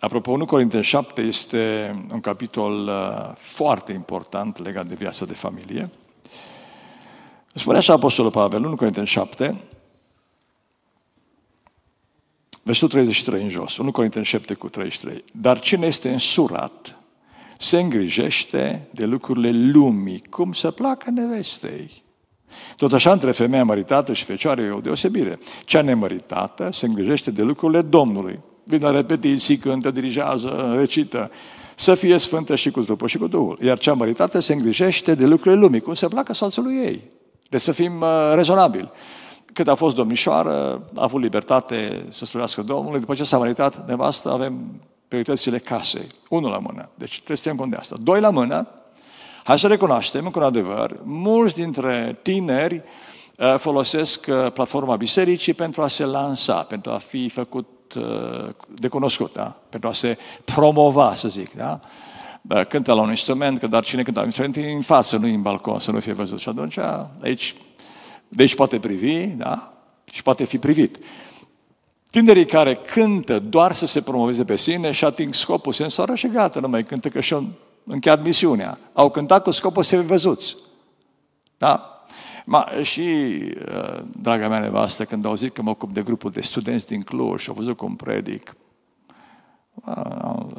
apropo, 0.00 0.30
1 0.30 0.46
Corinteni 0.46 0.82
7 0.82 1.20
este 1.20 1.94
un 2.12 2.20
capitol 2.20 2.86
uh, 2.86 3.34
foarte 3.34 3.92
important 3.92 4.58
legat 4.58 4.86
de 4.86 4.94
viața 4.94 5.24
de 5.24 5.34
familie. 5.34 5.90
Spune 7.54 7.76
așa 7.76 7.92
Apostolul 7.92 8.30
Pavel, 8.30 8.64
1 8.64 8.76
Corinteni 8.76 9.06
7, 9.06 9.60
versetul 12.66 12.88
33 12.88 13.42
în 13.42 13.48
jos, 13.48 13.76
1 13.76 13.90
Corinteni 13.90 14.24
7 14.24 14.54
cu 14.54 14.68
33. 14.68 15.24
Dar 15.32 15.60
cine 15.60 15.86
este 15.86 16.10
însurat 16.10 16.98
se 17.58 17.78
îngrijește 17.78 18.88
de 18.90 19.04
lucrurile 19.04 19.50
lumii, 19.50 20.22
cum 20.30 20.52
să 20.52 20.70
placă 20.70 21.10
nevestei. 21.10 22.04
Tot 22.76 22.92
așa, 22.92 23.12
între 23.12 23.30
femeia 23.30 23.64
măritată 23.64 24.12
și 24.12 24.24
fecioară 24.24 24.60
e 24.60 24.70
o 24.70 24.80
deosebire. 24.80 25.38
Cea 25.64 25.82
nemăritată 25.82 26.68
se 26.72 26.86
îngrijește 26.86 27.30
de 27.30 27.42
lucrurile 27.42 27.82
Domnului. 27.82 28.40
Vine 28.64 28.84
la 28.84 28.90
repetiții, 28.90 29.56
cântă, 29.56 29.90
dirigează, 29.90 30.74
recită. 30.78 31.30
Să 31.74 31.94
fie 31.94 32.18
sfântă 32.18 32.54
și 32.54 32.70
cu 32.70 32.80
trupul 32.80 33.08
și 33.08 33.18
cu 33.18 33.26
Duhul. 33.26 33.58
Iar 33.62 33.78
cea 33.78 33.92
măritată 33.92 34.38
se 34.38 34.52
îngrijește 34.52 35.14
de 35.14 35.26
lucrurile 35.26 35.60
lumii, 35.60 35.80
cum 35.80 35.94
se 35.94 36.08
placă 36.08 36.34
soțului 36.34 36.74
ei. 36.74 37.02
Deci 37.48 37.60
să 37.60 37.72
fim 37.72 38.00
uh, 38.00 38.32
rezonabili. 38.34 38.90
Cât 39.56 39.68
a 39.68 39.74
fost 39.74 39.94
domnișoară, 39.94 40.82
a 40.94 41.02
avut 41.02 41.22
libertate 41.22 42.04
să 42.08 42.24
slujească 42.24 42.62
Domnului, 42.62 43.00
după 43.00 43.14
ce 43.14 43.24
s-a 43.24 43.38
măritat 43.38 43.88
nevastă, 43.88 44.32
avem 44.32 44.80
prioritățile 45.08 45.58
casei. 45.58 46.06
Unul 46.28 46.50
la 46.50 46.58
mână. 46.58 46.88
Deci 46.94 47.14
trebuie 47.14 47.36
să 47.36 47.42
ținem 47.42 47.56
cont 47.56 47.70
de 47.70 47.76
asta. 47.76 47.96
Doi 48.02 48.20
la 48.20 48.30
mână, 48.30 48.68
hai 49.44 49.58
să 49.58 49.66
recunoaștem, 49.66 50.24
cu 50.24 50.38
adevăr, 50.38 51.00
mulți 51.02 51.54
dintre 51.54 52.18
tineri 52.22 52.82
uh, 53.38 53.54
folosesc 53.58 54.26
uh, 54.28 54.52
platforma 54.52 54.96
bisericii 54.96 55.54
pentru 55.54 55.82
a 55.82 55.88
se 55.88 56.04
lansa, 56.04 56.62
pentru 56.62 56.90
a 56.90 56.98
fi 56.98 57.28
făcut 57.28 57.94
uh, 57.94 58.48
de 58.68 58.88
cunoscut, 58.88 59.32
da? 59.32 59.56
pentru 59.68 59.88
a 59.88 59.92
se 59.92 60.18
promova, 60.44 61.14
să 61.14 61.28
zic. 61.28 61.54
Da? 61.54 61.80
Cântă 62.68 62.92
la 62.92 63.00
un 63.00 63.10
instrument, 63.10 63.58
că 63.58 63.66
dar 63.66 63.84
cine 63.84 64.02
cântă 64.02 64.18
la 64.20 64.26
un 64.26 64.32
instrument 64.32 64.56
e 64.56 64.74
în 64.74 64.82
față, 64.82 65.16
nu 65.16 65.26
în 65.26 65.42
balcon, 65.42 65.78
să 65.78 65.90
nu 65.90 66.00
fie 66.00 66.12
văzut. 66.12 66.38
Și 66.38 66.48
atunci, 66.48 66.78
aici, 67.22 67.54
deci 68.28 68.54
poate 68.54 68.78
privi, 68.78 69.26
da? 69.26 69.72
Și 70.10 70.22
poate 70.22 70.44
fi 70.44 70.58
privit. 70.58 70.98
Tinerii 72.10 72.46
care 72.46 72.74
cântă 72.74 73.38
doar 73.38 73.72
să 73.72 73.86
se 73.86 74.00
promoveze 74.00 74.44
pe 74.44 74.56
sine 74.56 74.92
și 74.92 75.04
ating 75.04 75.34
scopul 75.34 75.72
sensoară 75.72 76.14
și 76.14 76.28
gata, 76.28 76.60
nu 76.60 76.68
mai 76.68 76.84
cântă 76.84 77.08
că 77.08 77.20
și-au 77.20 77.46
încheiat 77.84 78.22
misiunea. 78.22 78.78
Au 78.92 79.10
cântat 79.10 79.42
cu 79.42 79.50
scopul 79.50 79.82
să 79.82 79.96
fie 79.96 80.04
văzuți. 80.04 80.56
Da? 81.58 81.90
Ma, 82.44 82.68
și, 82.82 83.00
uh, 83.00 84.02
draga 84.20 84.48
mea 84.48 84.58
nevastă, 84.58 85.04
când 85.04 85.24
au 85.24 85.34
zis 85.34 85.50
că 85.50 85.62
mă 85.62 85.70
ocup 85.70 85.92
de 85.92 86.02
grupul 86.02 86.30
de 86.30 86.40
studenți 86.40 86.86
din 86.86 87.00
Cluj 87.00 87.40
și 87.40 87.48
au 87.48 87.54
văzut 87.54 87.76
cum 87.76 87.96
predic, 87.96 88.56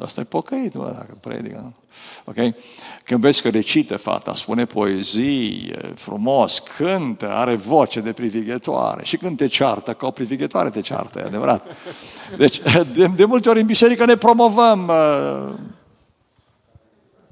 Asta 0.00 0.20
e 0.20 0.24
pocăit, 0.24 0.74
mă, 0.74 0.92
dacă 0.94 1.16
predică. 1.20 1.72
Ok? 2.24 2.34
Când 3.04 3.20
vezi 3.20 3.42
că 3.42 3.48
recită 3.48 3.96
fata, 3.96 4.34
spune 4.34 4.64
poezii, 4.64 5.74
frumos, 5.94 6.62
cântă, 6.76 7.30
are 7.30 7.54
voce 7.54 8.00
de 8.00 8.12
privighetoare. 8.12 9.04
Și 9.04 9.16
când 9.16 9.36
te 9.36 9.46
ceartă, 9.46 9.94
ca 9.94 10.06
o 10.06 10.10
privighetoare 10.10 10.70
te 10.70 10.80
ceartă, 10.80 11.18
e 11.18 11.22
adevărat. 11.22 11.66
Deci, 12.36 12.60
de, 12.94 13.06
de 13.06 13.24
multe 13.24 13.48
ori 13.48 13.60
în 13.60 13.66
biserică 13.66 14.04
ne 14.04 14.16
promovăm. 14.16 14.88
Uh, 14.88 15.54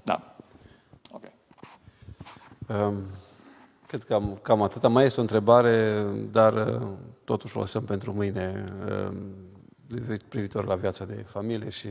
da. 0.02 0.36
Ok. 1.10 1.24
Um, 2.66 2.94
cred 3.86 4.04
că 4.04 4.12
cam, 4.12 4.38
cam 4.42 4.62
atâta. 4.62 4.88
Mai 4.88 5.04
este 5.04 5.18
o 5.18 5.22
întrebare, 5.22 6.06
dar 6.32 6.52
uh, 6.52 6.88
totuși 7.24 7.56
o 7.56 7.60
lăsăm 7.60 7.82
pentru 7.82 8.12
mâine. 8.12 8.64
Um, 9.08 9.16
privitor 10.28 10.64
la 10.64 10.74
viața 10.74 11.04
de 11.04 11.14
familie 11.14 11.68
și 11.68 11.88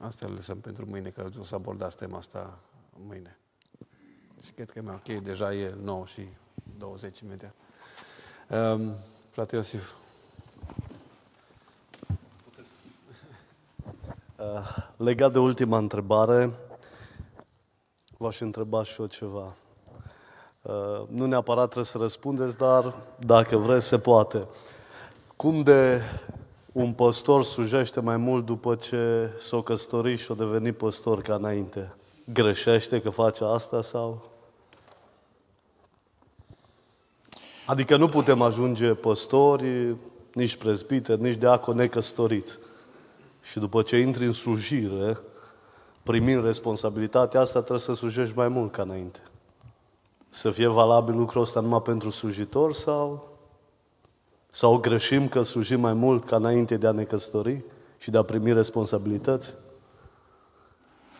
asta 0.00 0.26
le 0.26 0.32
lăsăm 0.32 0.60
pentru 0.60 0.86
mâine, 0.88 1.08
că 1.08 1.28
o 1.40 1.42
să 1.42 1.54
abordați 1.54 1.96
tema 1.96 2.16
asta 2.16 2.58
mâine. 3.06 3.38
Și 4.44 4.52
cred 4.52 4.70
că 4.70 4.78
e 4.78 4.82
mai 4.82 4.94
ok, 4.94 5.22
deja 5.22 5.54
e 5.54 5.74
9 5.82 6.06
și 6.06 6.28
20 6.78 7.20
imediat. 7.20 7.54
Um, 8.48 8.94
frate 9.30 9.56
Iosif. 9.56 9.94
Uh, 14.36 14.76
legat 15.06 15.32
de 15.32 15.38
ultima 15.38 15.78
întrebare, 15.78 16.50
v-aș 18.16 18.40
întreba 18.40 18.82
și 18.82 19.00
eu 19.00 19.06
ceva. 19.06 19.54
Uh, 20.62 21.02
nu 21.08 21.26
neapărat 21.26 21.64
trebuie 21.64 21.84
să 21.84 21.98
răspundeți, 21.98 22.56
dar 22.56 22.94
dacă 23.18 23.56
vreți, 23.56 23.86
se 23.86 23.98
poate. 23.98 24.46
Cum 25.36 25.62
de 25.62 26.02
un 26.72 26.92
păstor 26.92 27.44
slujește 27.44 28.00
mai 28.00 28.16
mult 28.16 28.46
după 28.46 28.74
ce 28.74 29.30
s-o 29.38 29.62
căsătorit 29.62 30.18
și 30.18 30.30
o 30.30 30.34
devenit 30.34 30.76
păstor 30.76 31.20
ca 31.22 31.34
înainte. 31.34 31.94
Greșește 32.32 33.00
că 33.00 33.10
face 33.10 33.44
asta 33.44 33.82
sau? 33.82 34.30
Adică 37.66 37.96
nu 37.96 38.08
putem 38.08 38.42
ajunge 38.42 38.94
păstori, 38.94 39.96
nici 40.34 40.56
prezbiteri, 40.56 41.22
nici 41.22 41.36
deaconi 41.36 41.78
necăsătoriți. 41.78 42.58
Și 43.42 43.58
după 43.58 43.82
ce 43.82 43.98
intri 43.98 44.26
în 44.26 44.32
slujire, 44.32 45.18
primind 46.02 46.44
responsabilitatea 46.44 47.40
asta, 47.40 47.58
trebuie 47.58 47.78
să 47.78 47.94
slujești 47.94 48.36
mai 48.36 48.48
mult 48.48 48.72
ca 48.72 48.82
înainte. 48.82 49.22
Să 50.28 50.50
fie 50.50 50.66
valabil 50.66 51.16
lucrul 51.16 51.42
ăsta 51.42 51.60
numai 51.60 51.82
pentru 51.82 52.10
slujitor 52.10 52.72
sau 52.72 53.31
sau 54.54 54.76
greșim 54.76 55.28
că 55.28 55.42
slujim 55.42 55.80
mai 55.80 55.92
mult 55.92 56.24
ca 56.24 56.36
înainte 56.36 56.76
de 56.76 56.86
a 56.86 56.90
ne 56.90 57.02
căsători 57.02 57.64
și 57.98 58.10
de 58.10 58.18
a 58.18 58.22
primi 58.22 58.52
responsabilități? 58.52 59.54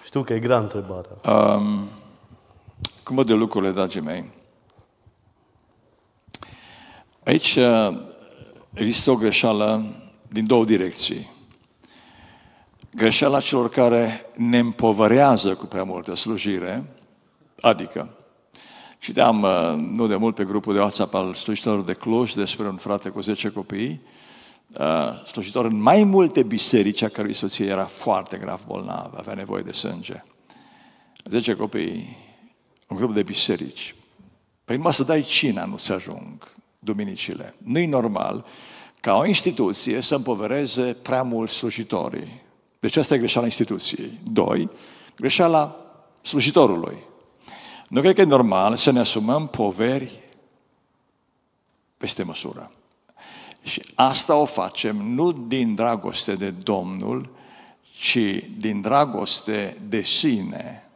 Știu 0.04 0.22
că 0.22 0.34
e 0.34 0.38
grea 0.38 0.58
întrebarea. 0.58 1.10
Um, 1.32 1.88
cum 3.04 3.16
văd 3.16 3.26
de 3.26 3.32
lucrurile, 3.32 3.72
dragii 3.72 4.00
mei? 4.00 4.30
Aici 7.24 7.56
uh, 7.56 8.00
există 8.72 9.10
o 9.10 9.16
greșeală 9.16 9.84
din 10.28 10.46
două 10.46 10.64
direcții. 10.64 11.30
Greșeala 12.94 13.40
celor 13.40 13.68
care 13.68 14.26
ne 14.36 14.58
împovărează 14.58 15.54
cu 15.54 15.66
prea 15.66 15.84
multă 15.84 16.14
slujire, 16.14 16.84
adică 17.60 18.08
Citeam 19.02 19.42
uh, 19.42 19.74
nu 19.76 20.06
de 20.06 20.16
mult 20.16 20.34
pe 20.34 20.44
grupul 20.44 20.74
de 20.74 20.80
WhatsApp 20.80 21.14
al 21.14 21.34
slujitorilor 21.34 21.84
de 21.84 21.92
Cluj 21.92 22.34
despre 22.34 22.68
un 22.68 22.76
frate 22.76 23.08
cu 23.08 23.20
10 23.20 23.48
copii, 23.48 24.00
uh, 24.78 25.24
slujitor 25.24 25.64
în 25.64 25.80
mai 25.80 26.04
multe 26.04 26.42
biserici, 26.42 27.02
a 27.02 27.08
cărui 27.08 27.32
soție 27.32 27.66
era 27.66 27.84
foarte 27.84 28.36
grav 28.36 28.64
bolnav, 28.66 29.12
avea 29.16 29.34
nevoie 29.34 29.62
de 29.62 29.72
sânge. 29.72 30.24
10 31.24 31.54
copii, 31.54 32.16
un 32.88 32.96
grup 32.96 33.14
de 33.14 33.22
biserici. 33.22 33.94
Păi 34.64 34.76
numai 34.76 34.92
să 34.92 35.04
dai 35.04 35.22
cina 35.22 35.64
nu 35.64 35.76
se 35.76 35.92
ajung 35.92 36.54
duminicile. 36.78 37.54
Nu-i 37.58 37.86
normal 37.86 38.44
ca 39.00 39.16
o 39.16 39.26
instituție 39.26 40.00
să 40.00 40.14
împovereze 40.14 40.96
prea 41.02 41.22
mulți 41.22 41.54
slujitorii. 41.54 42.42
Deci 42.80 42.96
asta 42.96 43.14
e 43.14 43.18
greșeala 43.18 43.46
instituției. 43.46 44.20
Doi, 44.32 44.70
greșeala 45.16 45.76
slujitorului. 46.20 47.10
Nu 47.92 48.00
cred 48.00 48.14
că 48.14 48.20
e 48.20 48.24
normal 48.24 48.76
să 48.76 48.90
ne 48.90 48.98
asumăm 48.98 49.46
poveri 49.46 50.20
peste 51.96 52.22
măsură. 52.22 52.70
Și 53.62 53.82
asta 53.94 54.36
o 54.36 54.44
facem 54.44 54.96
nu 54.96 55.32
din 55.32 55.74
dragoste 55.74 56.34
de 56.34 56.50
Domnul, 56.50 57.30
ci 57.98 58.18
din 58.58 58.80
dragoste 58.80 59.76
de 59.88 60.02
sine. 60.02 60.90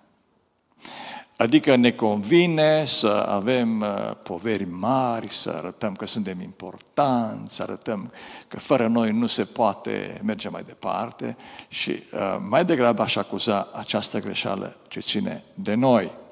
Adică 1.37 1.77
ne 1.77 1.91
convine 1.91 2.85
să 2.85 3.27
avem 3.29 3.81
uh, 3.81 4.17
poveri 4.23 4.65
mari, 4.65 5.35
să 5.35 5.51
arătăm 5.51 5.95
că 5.95 6.07
suntem 6.07 6.41
importanți, 6.41 7.55
să 7.55 7.63
arătăm 7.63 8.13
că 8.49 8.59
fără 8.59 8.87
noi 8.87 9.11
nu 9.11 9.27
se 9.27 9.45
poate 9.45 10.21
merge 10.25 10.49
mai 10.49 10.63
departe 10.67 11.37
și 11.69 11.91
uh, 11.91 12.37
mai 12.49 12.65
degrabă 12.65 13.03
aș 13.03 13.17
acuza 13.17 13.69
această 13.75 14.21
greșeală 14.21 14.77
ce 14.89 15.01
ține 15.01 15.45
de 15.55 15.75
noi. 15.75 16.25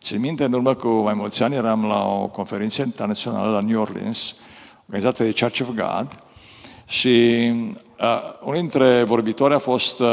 Țin 0.00 0.20
minte, 0.20 0.44
în 0.44 0.52
urmă 0.52 0.74
cu 0.74 0.88
mai 0.88 1.14
mulți 1.14 1.42
ani, 1.42 1.54
eram 1.54 1.84
la 1.84 2.06
o 2.06 2.26
conferință 2.26 2.82
internațională 2.82 3.50
la 3.50 3.60
New 3.60 3.80
Orleans, 3.80 4.34
organizată 4.86 5.24
de 5.24 5.32
Church 5.40 5.60
of 5.60 5.68
God, 5.68 6.18
și 6.86 7.50
uh, 8.00 8.20
unul 8.42 8.60
dintre 8.60 9.02
vorbitori 9.02 9.54
a 9.54 9.58
fost 9.58 10.00
uh, 10.00 10.08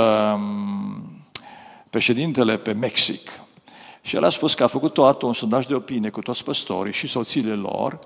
președintele 1.89 2.57
pe 2.57 2.71
Mexic. 2.71 3.29
Și 4.01 4.15
el 4.15 4.23
a 4.23 4.29
spus 4.29 4.53
că 4.53 4.63
a 4.63 4.67
făcut 4.67 4.93
toată 4.93 5.25
un 5.25 5.33
sondaj 5.33 5.65
de 5.65 5.73
opinie 5.73 6.09
cu 6.09 6.21
toți 6.21 6.43
păstorii 6.43 6.93
și 6.93 7.07
soțiile 7.07 7.53
lor 7.53 7.99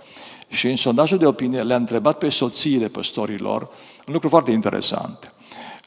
și 0.48 0.68
în 0.68 0.76
sondajul 0.76 1.18
de 1.18 1.26
opinie 1.26 1.62
le-a 1.62 1.76
întrebat 1.76 2.18
pe 2.18 2.30
soțiile 2.30 2.88
păstorilor 2.88 3.62
un 4.08 4.14
lucru 4.14 4.30
foarte 4.30 4.52
interesant. 4.52 5.34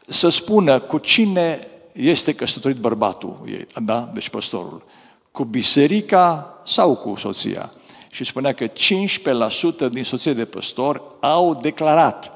Să 0.06 0.28
spună 0.28 0.78
cu 0.80 0.98
cine 0.98 1.66
este 1.92 2.34
căsătorit 2.34 2.76
bărbatul 2.76 3.40
ei, 3.46 3.66
da? 3.82 4.10
Deci 4.14 4.28
păstorul 4.28 4.82
cu 5.32 5.44
biserica 5.44 6.58
sau 6.64 6.96
cu 6.96 7.14
soția. 7.16 7.72
Și 8.10 8.24
spunea 8.24 8.52
că 8.52 8.66
15% 8.66 8.72
din 9.90 10.04
soții 10.04 10.34
de 10.34 10.44
păstori 10.44 11.02
au 11.20 11.54
declarat 11.54 12.32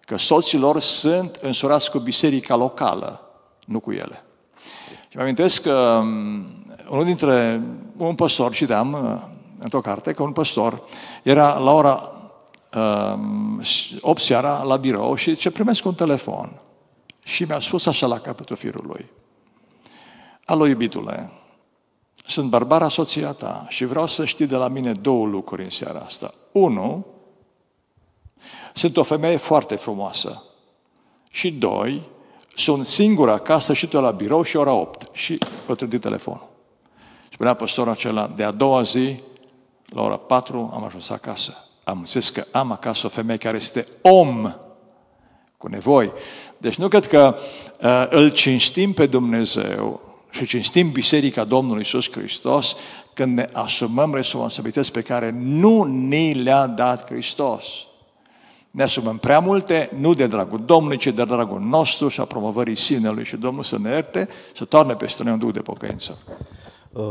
că 0.00 0.16
soților 0.16 0.80
sunt 0.80 1.34
însurați 1.34 1.90
cu 1.90 1.98
biserica 1.98 2.56
locală, 2.56 3.20
nu 3.64 3.80
cu 3.80 3.92
ele. 3.92 4.24
Și 5.08 5.16
mă 5.16 5.22
amintesc 5.22 5.62
că 5.62 5.98
um, 6.00 6.46
unul 6.88 7.04
dintre, 7.04 7.62
un 7.96 8.14
păstor, 8.14 8.54
citeam 8.54 8.92
uh, 8.92 9.34
într-o 9.58 9.80
carte, 9.80 10.12
că 10.12 10.22
un 10.22 10.32
păstor 10.32 10.82
era 11.22 11.58
la 11.58 11.72
ora 11.72 12.12
um, 12.74 13.62
8 14.00 14.22
seara 14.22 14.62
la 14.62 14.76
birou 14.76 15.14
și 15.14 15.36
ce 15.36 15.50
primesc 15.50 15.84
un 15.84 15.94
telefon. 15.94 16.60
Și 17.22 17.44
mi-a 17.44 17.60
spus 17.60 17.86
așa 17.86 18.06
la 18.06 18.18
capătul 18.18 18.56
firului. 18.56 19.10
Alo, 20.44 20.66
iubitule, 20.66 21.30
sunt 22.26 22.50
Barbara, 22.50 22.88
soția 22.88 23.32
ta, 23.32 23.66
și 23.68 23.84
vreau 23.84 24.06
să 24.06 24.24
știi 24.24 24.46
de 24.46 24.56
la 24.56 24.68
mine 24.68 24.92
două 24.92 25.26
lucruri 25.26 25.62
în 25.62 25.70
seara 25.70 25.98
asta. 25.98 26.34
Unu, 26.52 27.06
sunt 28.74 28.96
o 28.96 29.02
femeie 29.02 29.36
foarte 29.36 29.76
frumoasă. 29.76 30.42
Și 31.30 31.52
doi, 31.52 32.02
sunt 32.54 32.86
singură 32.86 33.32
acasă 33.32 33.72
și 33.72 33.86
tu 33.86 34.00
la 34.00 34.10
birou 34.10 34.42
și 34.42 34.56
ora 34.56 34.72
8. 34.72 35.08
Și 35.12 35.38
o 35.68 35.74
trădit 35.74 36.00
telefonul. 36.00 36.48
Spunea 37.32 37.54
păstorul 37.54 37.92
acela, 37.92 38.26
de 38.26 38.42
a 38.42 38.50
doua 38.50 38.82
zi, 38.82 39.20
la 39.86 40.02
ora 40.02 40.16
4, 40.16 40.70
am 40.74 40.84
ajuns 40.84 41.10
acasă. 41.10 41.56
am 41.84 42.04
zis 42.04 42.30
că 42.30 42.44
am 42.52 42.72
acasă 42.72 43.06
o 43.06 43.08
femeie 43.08 43.38
care 43.38 43.56
este 43.56 43.86
om 44.02 44.54
cu 45.56 45.68
nevoi. 45.68 46.12
Deci 46.58 46.74
nu 46.74 46.88
cred 46.88 47.06
că 47.06 47.36
uh, 47.82 48.06
îl 48.08 48.30
cinstim 48.30 48.92
pe 48.92 49.06
Dumnezeu 49.06 50.05
și 50.36 50.46
cinstim 50.46 50.90
Biserica 50.90 51.44
Domnului 51.44 51.78
Iisus 51.78 52.10
Hristos 52.10 52.76
când 53.12 53.36
ne 53.36 53.48
asumăm 53.52 54.14
responsabilități 54.14 54.92
pe 54.92 55.02
care 55.02 55.34
nu 55.38 55.82
ni 55.82 56.34
le-a 56.34 56.66
dat 56.66 57.10
Hristos. 57.10 57.64
Ne 58.70 58.82
asumăm 58.82 59.18
prea 59.18 59.38
multe, 59.38 59.90
nu 59.98 60.14
de 60.14 60.26
dragul 60.26 60.64
Domnului, 60.64 60.96
ci 60.96 61.06
de 61.06 61.24
dragul 61.24 61.60
nostru 61.60 62.08
și 62.08 62.20
a 62.20 62.24
promovării 62.24 62.76
sinelui 62.76 63.24
și 63.24 63.36
Domnul 63.36 63.62
să 63.62 63.78
ne 63.78 63.90
ierte, 63.90 64.28
să 64.54 64.64
toarne 64.64 64.94
peste 64.94 65.22
noi 65.22 65.32
un 65.32 65.38
duc 65.38 65.52
de 65.52 65.60
pocăință. 65.60 66.18
Uh, 66.92 67.02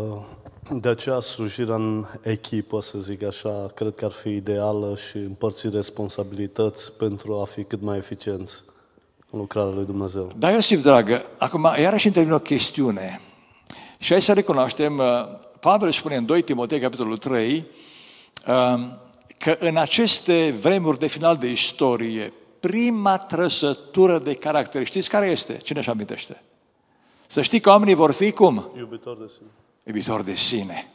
de 0.72 0.90
aceea 0.90 1.20
slujirea 1.20 1.76
în 1.76 2.06
echipă, 2.22 2.82
să 2.82 3.00
zic 3.00 3.24
așa, 3.24 3.72
cred 3.76 3.96
că 3.96 4.06
ar 4.06 4.12
fi 4.12 4.30
ideală 4.30 4.98
și 5.10 5.18
împărți 5.18 5.70
responsabilități 5.70 6.98
pentru 6.98 7.40
a 7.40 7.46
fi 7.46 7.64
cât 7.64 7.82
mai 7.82 7.98
eficienți 7.98 8.64
în 8.68 8.75
lucrarea 9.38 9.74
lui 9.74 9.86
Dumnezeu. 9.86 10.32
Da, 10.36 10.52
Iosif, 10.52 10.82
dragă, 10.82 11.26
acum 11.38 11.70
iarăși 11.78 12.08
intervine 12.08 12.36
o 12.36 12.40
chestiune. 12.40 13.22
Și 14.00 14.12
hai 14.12 14.22
să 14.22 14.34
recunoaștem, 14.34 14.98
uh, 14.98 15.06
Pavel 15.60 15.92
spune 15.92 16.16
în 16.16 16.26
2 16.26 16.42
Timotei, 16.42 16.80
capitolul 16.80 17.18
3, 17.18 17.66
um, 18.48 18.98
că 19.38 19.58
în 19.60 19.78
aceste 19.78 20.56
vremuri 20.60 21.00
de 21.00 21.08
final 21.08 21.38
de 21.38 21.48
istorie, 21.48 22.34
prima 22.60 23.18
trăsătură 23.18 24.20
de 24.20 24.34
caracter, 24.34 24.86
știți 24.86 25.10
care 25.10 25.26
este? 25.26 25.58
Cine 25.58 25.80
își 25.80 25.90
amintește? 25.90 26.44
Să 27.28 27.42
știi 27.42 27.60
că 27.60 27.70
oamenii 27.70 27.94
vor 27.94 28.12
fi 28.12 28.32
cum? 28.32 28.72
Iubitor 28.78 29.18
de 29.18 29.28
sine. 29.28 29.50
Iubitor 29.84 30.22
de 30.22 30.34
sine. 30.34 30.90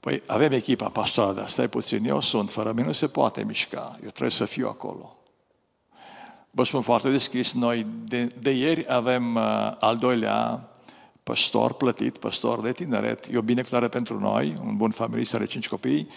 Păi 0.00 0.22
avem 0.26 0.52
echipa 0.52 0.88
pastorală, 0.88 1.34
dar 1.34 1.48
stai 1.48 1.68
puțin, 1.68 2.04
eu 2.04 2.20
sunt, 2.20 2.50
fără 2.50 2.72
mine 2.72 2.86
nu 2.86 2.92
se 2.92 3.06
poate 3.06 3.42
mișca, 3.42 3.98
eu 4.02 4.08
trebuie 4.08 4.30
să 4.30 4.44
fiu 4.44 4.68
acolo. 4.68 5.16
Vă 6.54 6.64
spun 6.64 6.80
foarte 6.80 7.10
deschis, 7.10 7.52
noi 7.52 7.86
de, 8.04 8.24
de 8.40 8.50
ieri 8.50 8.84
avem 8.88 9.34
uh, 9.34 9.42
al 9.80 9.96
doilea 9.96 10.68
păstor 11.22 11.72
plătit, 11.72 12.18
păstor 12.18 12.60
de 12.60 12.72
tineret, 12.72 13.26
e 13.32 13.38
o 13.38 13.42
binecuvântare 13.42 13.88
pentru 13.88 14.18
noi, 14.18 14.60
un 14.64 14.76
bun 14.76 14.90
familist, 14.90 15.34
are 15.34 15.44
cinci 15.44 15.68
copii. 15.68 16.08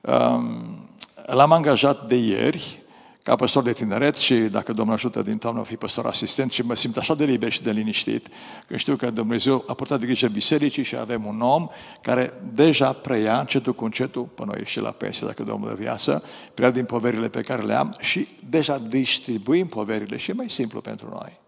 Um, 0.00 0.88
l-am 1.26 1.52
angajat 1.52 2.06
de 2.06 2.16
ieri 2.16 2.81
ca 3.22 3.36
păstor 3.36 3.62
de 3.62 3.72
tineret 3.72 4.14
și 4.14 4.34
dacă 4.34 4.72
Domnul 4.72 4.94
ajută 4.94 5.22
din 5.22 5.38
toamnă, 5.38 5.60
o 5.60 5.64
fi 5.64 5.76
păstor 5.76 6.06
asistent 6.06 6.50
și 6.50 6.62
mă 6.62 6.74
simt 6.74 6.96
așa 6.96 7.14
de 7.14 7.24
liber 7.24 7.52
și 7.52 7.62
de 7.62 7.70
liniștit 7.70 8.26
că 8.66 8.76
știu 8.76 8.96
că 8.96 9.10
Dumnezeu 9.10 9.64
a 9.66 9.74
purtat 9.74 10.00
de 10.00 10.06
grijă 10.06 10.28
bisericii 10.28 10.82
și 10.82 10.96
avem 10.96 11.26
un 11.26 11.40
om 11.40 11.68
care 12.02 12.32
deja 12.54 12.92
preia 12.92 13.38
încetul 13.38 13.74
cu 13.74 13.84
încetul, 13.84 14.22
până 14.22 14.52
noi 14.54 14.64
și 14.64 14.80
la 14.80 14.90
pensie 14.90 15.26
dacă 15.26 15.42
Domnul 15.42 15.68
de 15.68 15.82
viață, 15.82 16.24
preia 16.54 16.70
din 16.70 16.84
poverile 16.84 17.28
pe 17.28 17.40
care 17.40 17.62
le 17.62 17.74
am 17.74 17.94
și 17.98 18.28
deja 18.48 18.78
distribuim 18.78 19.66
poverile 19.66 20.16
și 20.16 20.30
e 20.30 20.34
mai 20.34 20.50
simplu 20.50 20.80
pentru 20.80 21.08
noi. 21.08 21.40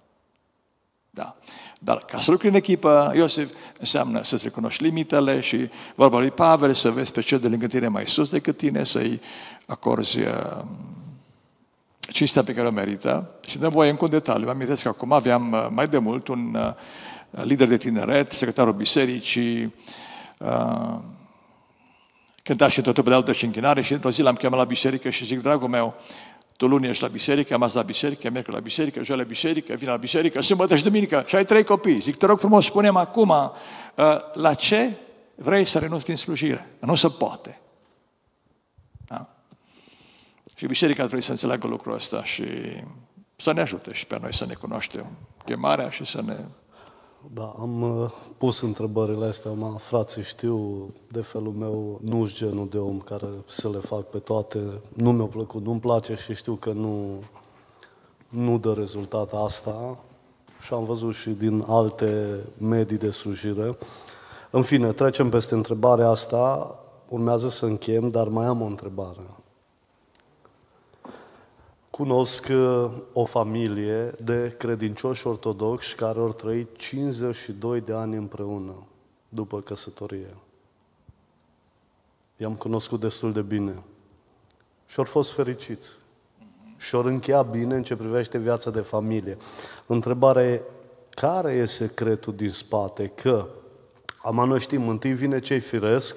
Da. 1.11 1.37
Dar 1.79 1.99
ca 1.99 2.21
să 2.21 2.31
lucri 2.31 2.49
în 2.49 2.55
echipă, 2.55 3.13
Iosif, 3.15 3.51
înseamnă 3.79 4.23
să-ți 4.23 4.45
recunoști 4.45 4.83
limitele 4.83 5.41
și 5.41 5.69
vorba 5.95 6.19
lui 6.19 6.31
Pavel, 6.31 6.73
să 6.73 6.91
vezi 6.91 7.13
pe 7.13 7.21
cel 7.21 7.39
de 7.39 7.49
lângă 7.49 7.67
tine 7.67 7.89
mai 7.89 8.07
sus 8.07 8.29
decât 8.29 8.57
tine, 8.57 8.85
să-i 8.85 9.21
acorzi 9.67 10.19
uh, 10.19 10.65
cinstea 12.11 12.43
pe 12.43 12.55
care 12.55 12.67
o 12.67 12.71
merită. 12.71 13.35
Și 13.47 13.59
dăm 13.59 13.71
voie 13.71 13.91
încă 13.91 14.05
un 14.05 14.11
detaliu. 14.11 14.45
Mă 14.45 14.51
amintesc 14.51 14.83
că 14.83 14.89
acum 14.89 15.13
aveam 15.13 15.53
uh, 15.53 15.67
mai 15.71 15.89
de 15.89 15.99
mult 15.99 16.29
un 16.29 16.55
uh, 16.55 17.43
lider 17.45 17.69
de 17.69 17.77
tineret, 17.77 18.33
secretarul 18.33 18.73
bisericii, 18.73 19.75
uh, 20.39 20.99
cânta 22.43 22.69
și 22.69 22.81
totul 22.81 23.03
pe 23.03 23.09
de 23.09 23.15
altă 23.15 23.33
și 23.33 23.45
închinare 23.45 23.83
și 23.83 23.93
într-o 23.93 24.11
zi 24.11 24.23
l-am 24.23 24.35
chemat 24.35 24.59
la 24.59 24.65
biserică 24.65 25.11
și 25.11 25.25
zic, 25.25 25.43
dragul 25.43 25.69
meu, 25.69 25.95
tu 26.57 26.67
luni 26.67 26.89
ești 26.89 27.03
la 27.03 27.09
biserică, 27.09 27.55
am 27.55 27.63
azi 27.63 27.77
la 27.77 27.83
biserică, 27.83 28.31
merg 28.31 28.49
la 28.49 28.59
biserică, 28.59 29.03
joi 29.03 29.17
la 29.17 29.23
biserică, 29.23 29.75
vin 29.75 29.89
la 29.89 29.97
biserică, 29.97 30.41
sâmbătă 30.41 30.77
și 30.77 30.85
duminică 30.85 31.25
și 31.27 31.37
ai 31.37 31.45
trei 31.45 31.65
copii. 31.65 32.01
Zic, 32.01 32.17
te 32.17 32.27
rog 32.27 32.39
frumos, 32.39 32.65
spunem 32.65 32.97
acum 32.97 33.29
uh, 33.29 33.55
la 34.33 34.55
ce 34.55 34.91
vrei 35.35 35.65
să 35.65 35.79
renunți 35.79 36.05
din 36.05 36.17
slujire. 36.17 36.69
Nu 36.79 36.95
se 36.95 37.09
poate. 37.09 37.59
Da? 40.55 40.61
Și 40.61 40.67
biserica 40.67 41.01
trebuie 41.01 41.23
să 41.23 41.31
înțeleagă 41.31 41.67
lucrul 41.67 41.95
ăsta 41.95 42.25
și 42.25 42.45
să 43.37 43.53
ne 43.53 43.61
ajute 43.61 43.93
și 43.93 44.07
pe 44.07 44.19
noi 44.21 44.35
să 44.35 44.45
ne 44.47 44.55
cunoaștem 44.55 45.07
chemarea 45.45 45.91
și 45.91 46.05
să 46.05 46.23
ne 46.23 46.37
Da, 47.33 47.55
am 47.59 47.83
uh, 47.83 48.11
pus 48.39 48.61
întrebările 48.61 49.27
astea, 49.27 49.51
mă, 49.51 49.75
frații 49.79 50.23
știu 50.23 50.89
de 51.11 51.21
felul 51.21 51.53
meu, 51.53 52.01
nu 52.03 52.27
sunt 52.27 52.37
genul 52.37 52.69
de 52.69 52.79
om 52.79 52.99
care 52.99 53.27
să 53.47 53.69
le 53.69 53.79
fac 53.79 54.01
pe 54.01 54.19
toate, 54.19 54.59
nu 54.95 55.13
mi-a 55.13 55.25
plăcut, 55.25 55.65
nu-mi 55.65 55.81
place 55.81 56.15
și 56.15 56.35
știu 56.35 56.55
că 56.55 56.73
nu, 56.73 57.23
nu 58.29 58.59
dă 58.59 58.73
rezultat 58.73 59.33
asta 59.33 59.99
și 60.61 60.73
am 60.73 60.85
văzut 60.85 61.15
și 61.15 61.31
din 61.31 61.65
alte 61.69 62.39
medii 62.59 62.99
de 62.99 63.11
slujire. 63.11 63.77
În 64.51 64.63
fine, 64.63 64.93
trecem 64.93 65.29
peste 65.29 65.55
întrebarea 65.55 66.09
asta, 66.09 66.75
urmează 67.09 67.49
să 67.49 67.67
închem, 67.67 68.09
dar 68.09 68.29
mai 68.29 68.47
am 68.47 68.63
o 68.63 68.67
întrebare. 68.67 69.21
Cunosc 71.97 72.49
uh, 72.51 72.91
o 73.13 73.25
familie 73.25 74.13
de 74.23 74.55
credincioși 74.59 75.27
ortodoxi 75.27 75.95
care 75.95 76.19
au 76.19 76.33
trăit 76.33 76.77
52 76.77 77.81
de 77.81 77.93
ani 77.93 78.17
împreună 78.17 78.87
după 79.29 79.59
căsătorie. 79.59 80.35
I-am 82.37 82.55
cunoscut 82.55 83.01
destul 83.01 83.33
de 83.33 83.43
bine. 83.43 83.83
Și 84.87 84.99
au 84.99 85.05
fost 85.05 85.33
fericiți. 85.33 85.91
Și 86.77 86.95
au 86.95 87.05
încheiat 87.05 87.51
bine 87.51 87.75
în 87.75 87.83
ce 87.83 87.97
privește 87.97 88.39
viața 88.39 88.71
de 88.71 88.81
familie. 88.81 89.37
Întrebarea 89.87 90.45
e, 90.45 90.63
care 91.11 91.53
e 91.53 91.65
secretul 91.65 92.35
din 92.35 92.51
spate? 92.51 93.07
Că, 93.07 93.49
am 94.23 94.35
noi 94.35 94.61
știm, 94.61 94.89
întâi 94.89 95.13
vine 95.13 95.41
cei 95.41 95.61
firesc, 95.61 96.17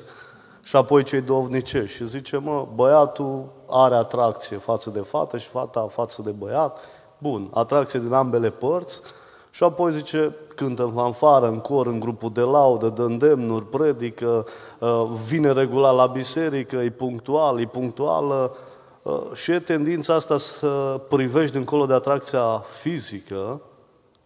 și 0.67 0.75
apoi 0.75 1.03
cei 1.03 1.21
dovnicești. 1.21 1.95
Și 1.95 2.08
zice, 2.08 2.38
mă, 2.38 2.67
băiatul 2.75 3.45
are 3.69 3.95
atracție 3.95 4.58
față 4.58 4.89
de 4.89 4.99
fată 4.99 5.38
și 5.38 5.47
fata 5.47 5.82
față 5.82 6.21
de 6.21 6.32
băiat. 6.32 6.80
Bun, 7.17 7.49
atracție 7.53 7.99
din 7.99 8.13
ambele 8.13 8.49
părți. 8.49 9.01
Și 9.49 9.63
apoi 9.63 9.91
zice, 9.91 10.36
cântă 10.56 10.84
în 10.84 10.91
fanfară, 10.91 11.47
în 11.47 11.60
cor, 11.60 11.88
în 11.88 11.99
grupul 11.99 12.32
de 12.34 12.41
laudă, 12.41 12.89
dă 12.89 13.03
îndemnuri, 13.03 13.65
predică, 13.65 14.45
uh, 14.80 15.10
vine 15.27 15.51
regulat 15.51 15.95
la 15.95 16.06
biserică, 16.06 16.75
e 16.75 16.89
punctual, 16.89 17.60
e 17.60 17.65
punctuală. 17.65 18.56
Uh, 19.01 19.21
și 19.34 19.51
e 19.51 19.60
tendința 19.60 20.13
asta 20.13 20.38
să 20.38 21.01
privești 21.10 21.56
dincolo 21.56 21.86
de 21.86 21.93
atracția 21.93 22.58
fizică 22.60 23.62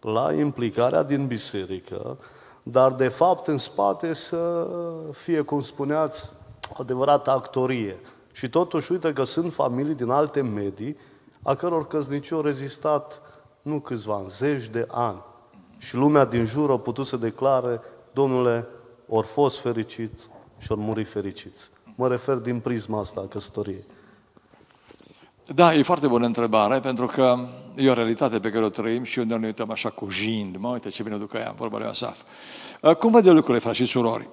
la 0.00 0.32
implicarea 0.32 1.02
din 1.02 1.26
biserică, 1.26 2.16
dar 2.62 2.92
de 2.92 3.08
fapt 3.08 3.46
în 3.46 3.58
spate 3.58 4.12
să 4.12 4.66
fie, 5.12 5.40
cum 5.40 5.60
spuneați, 5.60 6.30
adevărată 6.78 7.30
actorie. 7.30 8.00
Și 8.32 8.48
totuși, 8.48 8.92
uite 8.92 9.12
că 9.12 9.24
sunt 9.24 9.52
familii 9.52 9.94
din 9.94 10.10
alte 10.10 10.40
medii 10.40 10.96
a 11.42 11.54
căror 11.54 11.86
căsnicii 11.86 12.36
au 12.36 12.42
rezistat 12.42 13.20
nu 13.62 13.80
câțiva 13.80 14.14
ani, 14.14 14.28
zeci 14.28 14.66
de 14.66 14.86
ani. 14.90 15.22
Și 15.78 15.96
lumea 15.96 16.24
din 16.24 16.44
jur 16.44 16.70
a 16.70 16.76
putut 16.76 17.06
să 17.06 17.16
declare, 17.16 17.80
domnule, 18.12 18.68
ori 19.08 19.26
fost 19.26 19.60
fericiți 19.60 20.28
și 20.58 20.72
ori 20.72 20.80
muri 20.80 21.04
fericiți. 21.04 21.70
Mă 21.94 22.08
refer 22.08 22.36
din 22.36 22.60
prisma 22.60 22.98
asta 22.98 23.20
a 23.20 23.28
căsătoriei. 23.28 23.84
Da, 25.46 25.74
e 25.74 25.82
foarte 25.82 26.06
bună 26.06 26.26
întrebare, 26.26 26.80
pentru 26.80 27.06
că 27.06 27.38
e 27.74 27.90
o 27.90 27.92
realitate 27.92 28.38
pe 28.38 28.48
care 28.48 28.64
o 28.64 28.68
trăim 28.68 29.04
și 29.04 29.18
unde 29.18 29.34
ne 29.34 29.46
uităm 29.46 29.70
așa 29.70 29.90
cu 29.90 30.10
jind. 30.10 30.56
Mă, 30.56 30.68
uite 30.68 30.88
ce 30.88 31.02
bine 31.02 31.16
duc 31.16 31.34
aia, 31.34 31.54
vorba 31.56 31.78
lui 31.78 31.86
Asaf. 31.86 32.20
Uh, 32.82 32.94
cum 32.94 33.10
văd 33.10 33.26
eu 33.26 33.32
lucrurile, 33.32 33.62
frați 33.62 33.76
și 33.76 33.84
surori? 33.84 34.28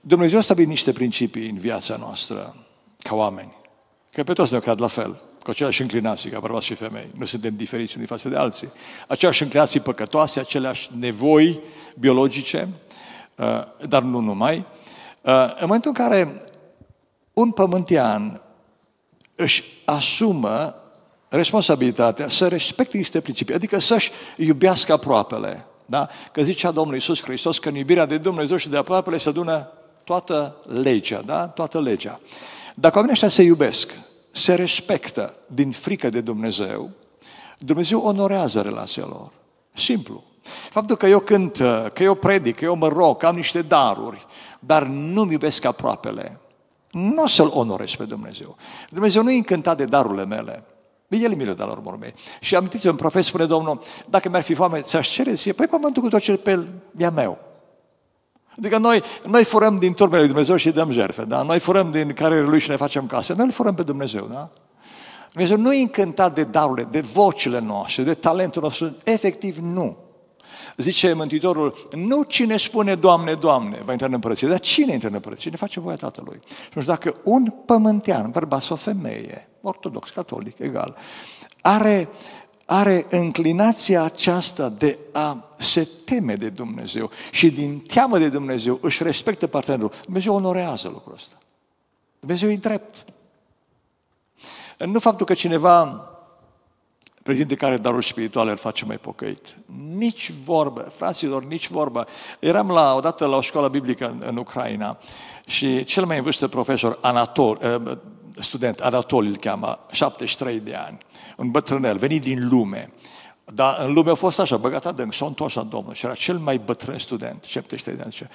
Dumnezeu 0.00 0.38
a 0.38 0.42
stabilit 0.42 0.68
niște 0.68 0.92
principii 0.92 1.48
în 1.48 1.56
viața 1.56 1.96
noastră, 1.96 2.56
ca 2.98 3.14
oameni, 3.14 3.52
că 4.12 4.22
pe 4.22 4.32
toți 4.32 4.52
ne 4.52 4.58
cred 4.58 4.80
la 4.80 4.86
fel, 4.86 5.20
cu 5.42 5.50
aceleași 5.50 5.82
înclinații, 5.82 6.30
ca 6.30 6.38
bărbați 6.38 6.66
și 6.66 6.74
femei. 6.74 7.10
Nu 7.18 7.24
suntem 7.24 7.56
diferiți 7.56 7.94
unii 7.96 8.08
față 8.08 8.28
de 8.28 8.36
alții. 8.36 8.68
Aceleași 9.08 9.42
înclinații 9.42 9.80
păcătoase, 9.80 10.40
aceleași 10.40 10.90
nevoi 10.98 11.60
biologice, 11.98 12.68
uh, 13.36 13.86
dar 13.88 14.02
nu 14.02 14.20
numai. 14.20 14.66
Uh, 15.22 15.32
în 15.48 15.66
momentul 15.66 15.92
în 15.96 16.04
care 16.04 16.42
un 17.32 17.50
pământean 17.50 18.43
își 19.34 19.64
asumă 19.84 20.74
responsabilitatea 21.28 22.28
să 22.28 22.48
respecte 22.48 22.96
niște 22.96 23.20
principii, 23.20 23.54
adică 23.54 23.78
să-și 23.78 24.10
iubească 24.36 24.92
aproapele. 24.92 25.66
Da? 25.86 26.08
Că 26.32 26.42
zicea 26.42 26.70
Domnul 26.70 26.94
Iisus 26.94 27.22
Hristos 27.22 27.58
că 27.58 27.68
în 27.68 27.74
iubirea 27.74 28.06
de 28.06 28.18
Dumnezeu 28.18 28.56
și 28.56 28.68
de 28.68 28.76
aproapele 28.76 29.16
se 29.16 29.28
adună 29.28 29.68
toată 30.04 30.56
legea, 30.66 31.20
da? 31.20 31.48
Toată 31.48 31.80
legea. 31.80 32.20
Dacă 32.74 32.94
oamenii 32.94 33.12
ăștia 33.12 33.28
se 33.28 33.42
iubesc, 33.42 33.92
se 34.30 34.54
respectă 34.54 35.34
din 35.46 35.70
frică 35.70 36.08
de 36.08 36.20
Dumnezeu, 36.20 36.90
Dumnezeu 37.58 38.00
onorează 38.00 38.60
relația 38.60 39.04
lor. 39.08 39.30
Simplu. 39.72 40.24
Faptul 40.70 40.96
că 40.96 41.06
eu 41.06 41.18
cânt, 41.18 41.56
că 41.92 42.02
eu 42.02 42.14
predic, 42.14 42.56
că 42.56 42.64
eu 42.64 42.74
mă 42.74 42.88
rog, 42.88 43.16
că 43.18 43.26
am 43.26 43.34
niște 43.34 43.62
daruri, 43.62 44.26
dar 44.58 44.82
nu-mi 44.82 45.32
iubesc 45.32 45.64
aproapele, 45.64 46.38
nu 46.94 47.22
o 47.22 47.26
să-L 47.26 47.50
onorezi 47.54 47.96
pe 47.96 48.04
Dumnezeu. 48.04 48.56
Dumnezeu 48.90 49.22
nu 49.22 49.30
e 49.30 49.36
încântat 49.36 49.76
de 49.76 49.84
darurile 49.84 50.24
mele. 50.24 50.64
El 51.08 51.34
mi 51.34 51.44
le 51.44 51.52
dat 51.52 51.66
la 51.66 51.72
urmă 51.72 51.96
mei. 52.00 52.14
Și 52.40 52.56
amintiți 52.56 52.86
un 52.86 52.96
profesor, 52.96 53.22
spune 53.22 53.44
Domnul, 53.44 53.80
dacă 54.06 54.28
mi-ar 54.28 54.42
fi 54.42 54.54
foame, 54.54 54.80
ți-aș 54.80 55.08
cere 55.08 55.34
ție, 55.34 55.52
păi 55.52 55.66
pământul 55.66 56.02
cu 56.02 56.08
tot 56.08 56.20
ce 56.20 56.36
pe 56.36 56.50
el 56.50 56.66
e 56.96 57.08
meu. 57.08 57.38
Adică 58.58 58.78
noi, 58.78 59.02
noi 59.26 59.44
furăm 59.44 59.76
din 59.76 59.94
turmele 59.94 60.18
lui 60.18 60.28
Dumnezeu 60.28 60.56
și 60.56 60.70
dăm 60.70 60.90
jerfe, 60.90 61.24
da? 61.24 61.42
Noi 61.42 61.58
furăm 61.58 61.90
din 61.90 62.12
care 62.12 62.40
lui 62.40 62.60
și 62.60 62.70
ne 62.70 62.76
facem 62.76 63.06
case. 63.06 63.34
Noi 63.34 63.44
îl 63.44 63.52
furăm 63.52 63.74
pe 63.74 63.82
Dumnezeu, 63.82 64.26
da? 64.32 64.50
Dumnezeu 65.32 65.56
nu 65.56 65.72
e 65.72 65.80
încântat 65.80 66.34
de 66.34 66.44
darurile, 66.44 66.88
de 66.90 67.00
vocile 67.00 67.58
noastre, 67.58 68.02
de 68.02 68.14
talentul 68.14 68.62
nostru. 68.62 68.96
Efectiv, 69.04 69.56
nu. 69.56 69.96
Zice 70.76 71.12
Mântuitorul, 71.12 71.88
nu 71.92 72.22
cine 72.22 72.56
spune 72.56 72.94
Doamne, 72.94 73.34
Doamne, 73.34 73.80
va 73.84 73.92
intra 73.92 74.06
în 74.06 74.12
împărăție, 74.12 74.48
dar 74.48 74.60
cine 74.60 74.92
intră 74.92 75.08
în 75.08 75.14
împărăție? 75.14 75.44
Cine 75.44 75.56
face 75.56 75.80
voia 75.80 75.96
Tatălui? 75.96 76.38
Și 76.46 76.70
nu 76.74 76.80
știu 76.80 76.94
dacă 76.94 77.16
un 77.22 77.46
pământean, 77.66 78.30
bărbat 78.30 78.62
sau 78.62 78.76
femeie, 78.76 79.48
ortodox, 79.60 80.10
catolic, 80.10 80.58
egal, 80.58 80.96
are, 81.60 82.08
are 82.66 83.06
înclinația 83.10 84.02
aceasta 84.02 84.68
de 84.68 84.98
a 85.12 85.50
se 85.58 85.88
teme 86.04 86.34
de 86.34 86.48
Dumnezeu 86.48 87.10
și 87.30 87.50
din 87.50 87.78
teamă 87.78 88.18
de 88.18 88.28
Dumnezeu 88.28 88.78
își 88.82 89.02
respectă 89.02 89.46
partenerul, 89.46 89.92
Dumnezeu 90.04 90.34
onorează 90.34 90.88
lucrul 90.88 91.14
ăsta. 91.14 91.38
Dumnezeu 92.20 92.50
e 92.50 92.56
drept. 92.56 93.04
Nu 94.78 94.98
faptul 94.98 95.26
că 95.26 95.34
cineva 95.34 96.08
pretinde 97.24 97.54
care 97.54 97.76
darul 97.76 98.02
spiritual 98.02 98.48
îl 98.48 98.56
face 98.56 98.84
mai 98.84 98.96
pocăit. 98.96 99.56
Nici 99.96 100.32
vorbă, 100.44 100.80
fraților, 100.80 101.44
nici 101.44 101.68
vorbă. 101.68 102.06
Eram 102.38 102.70
la, 102.70 102.94
odată 102.94 103.26
la 103.26 103.36
o 103.36 103.40
școală 103.40 103.68
biblică 103.68 104.06
în, 104.06 104.22
în 104.26 104.36
Ucraina 104.36 104.98
și 105.46 105.84
cel 105.84 106.04
mai 106.04 106.16
în 106.16 106.22
vârstă 106.22 106.48
profesor, 106.48 106.98
Anatol, 107.00 107.58
eh, 107.62 107.96
student, 108.40 108.80
Anatol 108.80 109.26
îl 109.26 109.36
cheamă, 109.36 109.78
73 109.90 110.60
de 110.60 110.74
ani, 110.74 110.98
un 111.36 111.50
bătrânel, 111.50 111.96
venit 111.96 112.22
din 112.22 112.48
lume. 112.48 112.90
Dar 113.44 113.80
în 113.80 113.92
lume 113.92 114.10
a 114.10 114.14
fost 114.14 114.38
așa, 114.38 114.56
băgat 114.56 114.86
adânc, 114.86 115.12
s-a 115.12 115.26
întors 115.26 115.54
la 115.54 115.62
Domnul 115.62 115.94
și 115.94 116.04
era 116.04 116.14
cel 116.14 116.38
mai 116.38 116.58
bătrân 116.58 116.98
student, 116.98 117.44
73 117.44 117.96
de 117.96 118.02
ani. 118.02 118.12
Zice, 118.12 118.30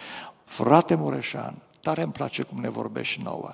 frate 0.46 0.96
Mureșan, 0.96 1.54
tare 1.82 2.02
îmi 2.02 2.12
place 2.12 2.44
cum 2.44 2.62
ne 2.62 2.70
vorbești 2.70 3.22
nouă, 3.24 3.52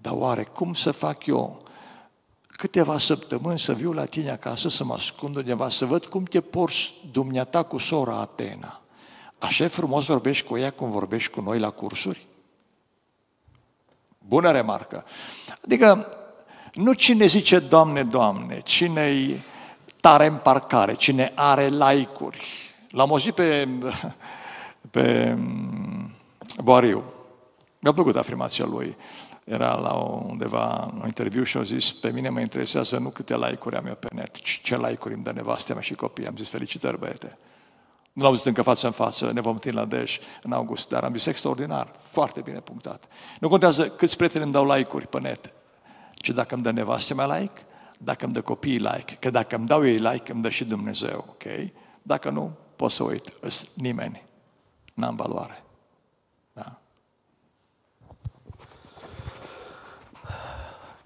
dar 0.00 0.12
oare 0.16 0.44
cum 0.44 0.74
să 0.74 0.90
fac 0.90 1.26
eu 1.26 1.62
câteva 2.56 2.98
săptămâni 2.98 3.58
să 3.58 3.72
viu 3.72 3.92
la 3.92 4.04
tine 4.04 4.30
acasă, 4.30 4.68
să 4.68 4.84
mă 4.84 4.94
ascund 4.94 5.36
undeva, 5.36 5.68
să 5.68 5.84
văd 5.84 6.06
cum 6.06 6.24
te 6.24 6.40
porți 6.40 6.94
dumneata 7.10 7.62
cu 7.62 7.78
sora 7.78 8.16
Atena. 8.16 8.80
Așa 9.38 9.68
frumos 9.68 10.06
vorbești 10.06 10.46
cu 10.46 10.56
ea 10.56 10.70
cum 10.70 10.90
vorbești 10.90 11.30
cu 11.30 11.40
noi 11.40 11.58
la 11.58 11.70
cursuri? 11.70 12.26
Bună 14.18 14.50
remarcă. 14.50 15.04
Adică, 15.64 16.08
nu 16.74 16.92
cine 16.92 17.26
zice 17.26 17.58
Doamne, 17.58 18.04
Doamne, 18.04 18.60
cine 18.60 19.26
tare 20.00 20.26
în 20.26 20.36
parcare, 20.36 20.94
cine 20.94 21.32
are 21.34 21.68
like-uri. 21.68 22.46
L-am 22.90 23.10
auzit 23.10 23.34
pe, 23.34 23.68
pe 24.90 25.36
Boariu. 26.62 27.04
Mi-a 27.78 27.92
plăcut 27.92 28.16
afirmația 28.16 28.64
lui 28.64 28.96
era 29.52 29.74
la 29.74 29.92
undeva 30.28 30.92
un 30.94 31.02
interviu 31.04 31.42
și 31.42 31.56
au 31.56 31.62
zis, 31.62 31.92
pe 31.92 32.10
mine 32.10 32.28
mă 32.28 32.40
interesează 32.40 32.98
nu 32.98 33.08
câte 33.08 33.36
like-uri 33.36 33.76
am 33.76 33.86
eu 33.86 33.94
pe 33.94 34.08
net, 34.12 34.36
ci 34.36 34.60
ce 34.62 34.76
like-uri 34.76 35.14
îmi 35.14 35.22
dă 35.22 35.32
nevastea 35.32 35.74
mea 35.74 35.82
și 35.82 35.94
copii. 35.94 36.26
Am 36.26 36.36
zis, 36.36 36.48
felicitări, 36.48 36.98
băiete. 36.98 37.38
Nu 38.12 38.22
l-am 38.22 38.30
văzut 38.30 38.46
încă 38.46 38.62
față 38.62 38.86
în 38.86 38.92
față, 38.92 39.32
ne 39.32 39.40
vom 39.40 39.52
întâlni 39.52 39.78
la 39.78 39.84
Dej 39.84 40.18
în 40.42 40.52
august, 40.52 40.88
dar 40.88 41.04
am 41.04 41.12
zis 41.12 41.26
extraordinar, 41.26 41.92
foarte 42.00 42.40
bine 42.40 42.60
punctat. 42.60 43.04
Nu 43.40 43.48
contează 43.48 43.88
câți 43.88 44.16
prieteni 44.16 44.44
îmi 44.44 44.52
dau 44.52 44.76
like-uri 44.76 45.06
pe 45.06 45.20
net, 45.20 45.52
ci 46.14 46.30
dacă 46.30 46.54
îmi 46.54 46.62
dă 46.62 46.70
nevastea 46.70 47.14
mea 47.14 47.38
like, 47.38 47.60
dacă 47.98 48.24
îmi 48.24 48.34
dă 48.34 48.40
copiii 48.40 48.78
like, 48.78 49.16
că 49.20 49.30
dacă 49.30 49.56
îmi 49.56 49.66
dau 49.66 49.86
ei 49.86 49.96
like, 49.96 50.32
îmi 50.32 50.42
dă 50.42 50.48
și 50.48 50.64
Dumnezeu, 50.64 51.24
ok? 51.28 51.70
Dacă 52.02 52.30
nu, 52.30 52.56
pot 52.76 52.90
să 52.90 53.02
uit, 53.02 53.32
nimeni. 53.76 54.22
N-am 54.94 55.16
valoare. 55.16 55.64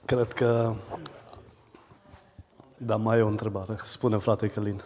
Cred 0.06 0.32
că... 0.32 0.74
Da, 2.78 2.96
mai 2.96 3.18
e 3.18 3.22
o 3.22 3.26
întrebare. 3.26 3.76
Spune, 3.84 4.16
frate 4.16 4.48
Călin. 4.48 4.82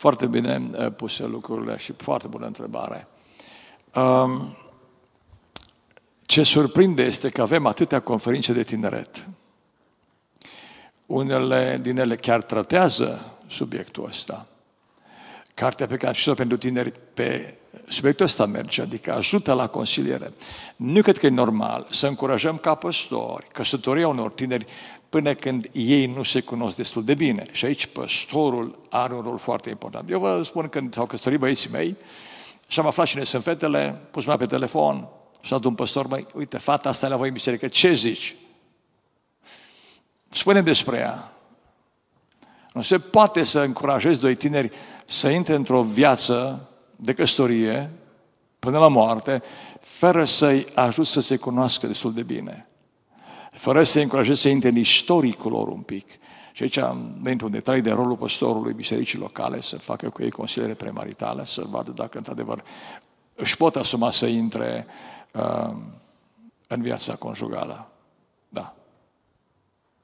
Foarte 0.00 0.26
bine 0.26 0.70
eh, 0.78 0.92
puse 0.96 1.26
lucrurile 1.26 1.76
și 1.76 1.92
foarte 1.92 2.26
bună 2.26 2.46
întrebare. 2.46 3.06
Um, 3.94 4.56
ce 6.22 6.42
surprinde 6.42 7.02
este 7.02 7.28
că 7.28 7.42
avem 7.42 7.66
atâtea 7.66 8.00
conferințe 8.00 8.52
de 8.52 8.62
tineret. 8.62 9.28
Unele 11.06 11.78
din 11.82 11.98
ele 11.98 12.16
chiar 12.16 12.42
tratează 12.42 13.38
subiectul 13.46 14.06
ăsta. 14.06 14.46
Cartea 15.54 15.86
pe 15.86 15.94
care 15.96 16.06
am 16.06 16.12
citit-o 16.12 16.34
pentru 16.34 16.56
tineri 16.56 16.92
pe 17.14 17.58
subiectul 17.88 18.24
ăsta 18.24 18.46
merge, 18.46 18.82
adică 18.82 19.12
ajută 19.12 19.52
la 19.52 19.66
consiliere. 19.66 20.32
Nu 20.76 21.02
cred 21.02 21.18
că 21.18 21.26
e 21.26 21.30
normal 21.30 21.86
să 21.90 22.06
încurajăm 22.06 22.56
ca 22.56 22.74
păstori 22.74 23.48
căsătoria 23.52 24.08
unor 24.08 24.30
tineri 24.30 24.66
până 25.10 25.34
când 25.34 25.68
ei 25.72 26.06
nu 26.06 26.22
se 26.22 26.40
cunosc 26.40 26.76
destul 26.76 27.04
de 27.04 27.14
bine. 27.14 27.46
Și 27.52 27.64
aici 27.64 27.86
păstorul 27.86 28.78
are 28.90 29.14
un 29.14 29.22
rol 29.22 29.38
foarte 29.38 29.70
important. 29.70 30.10
Eu 30.10 30.18
vă 30.18 30.42
spun 30.42 30.68
când 30.68 30.94
s-au 30.94 31.06
căsătorit 31.06 31.38
băieții 31.38 31.70
mei 31.70 31.96
și 32.66 32.80
am 32.80 32.86
aflat 32.86 33.06
cine 33.06 33.22
sunt 33.22 33.42
fetele, 33.42 34.00
pus 34.10 34.24
pe 34.24 34.46
telefon 34.46 35.08
și 35.40 35.54
a 35.54 35.58
un 35.64 35.74
păstor, 35.74 36.06
măi, 36.06 36.26
uite, 36.34 36.58
fata 36.58 36.88
asta 36.88 37.08
la 37.08 37.16
voi 37.16 37.28
în 37.28 37.34
biserică, 37.34 37.68
ce 37.68 37.92
zici? 37.92 38.34
spune 40.28 40.62
despre 40.62 40.96
ea. 40.96 41.32
Nu 42.72 42.82
se 42.82 42.98
poate 42.98 43.42
să 43.42 43.60
încurajezi 43.60 44.20
doi 44.20 44.34
tineri 44.34 44.70
să 45.04 45.28
intre 45.28 45.54
într-o 45.54 45.82
viață 45.82 46.68
de 46.96 47.14
căsătorie 47.14 47.90
până 48.58 48.78
la 48.78 48.88
moarte, 48.88 49.42
fără 49.80 50.24
să-i 50.24 50.66
ajut 50.74 51.06
să 51.06 51.20
se 51.20 51.36
cunoască 51.36 51.86
destul 51.86 52.12
de 52.12 52.22
bine 52.22 52.69
fără 53.50 53.82
să-i 53.82 54.02
încurajez 54.02 54.38
să 54.38 54.48
intre 54.48 54.68
în 54.68 54.76
istoricul 54.76 55.50
lor 55.50 55.68
un 55.68 55.80
pic. 55.80 56.06
Și 56.52 56.62
aici 56.62 56.76
am 56.76 57.22
intru 57.28 57.46
în 57.46 57.52
detalii 57.52 57.82
de 57.82 57.90
rolul 57.90 58.16
păstorului 58.16 58.72
bisericii 58.72 59.18
locale, 59.18 59.60
să 59.60 59.78
facă 59.78 60.08
cu 60.08 60.22
ei 60.22 60.30
consiliere 60.30 60.74
premaritale, 60.74 61.44
să 61.44 61.64
vadă 61.70 61.90
dacă 61.90 62.18
într-adevăr 62.18 62.62
își 63.34 63.56
pot 63.56 63.76
asuma 63.76 64.10
să 64.10 64.26
intre 64.26 64.86
uh, 65.32 65.76
în 66.66 66.82
viața 66.82 67.14
conjugală. 67.14 67.90
Da. 68.48 68.74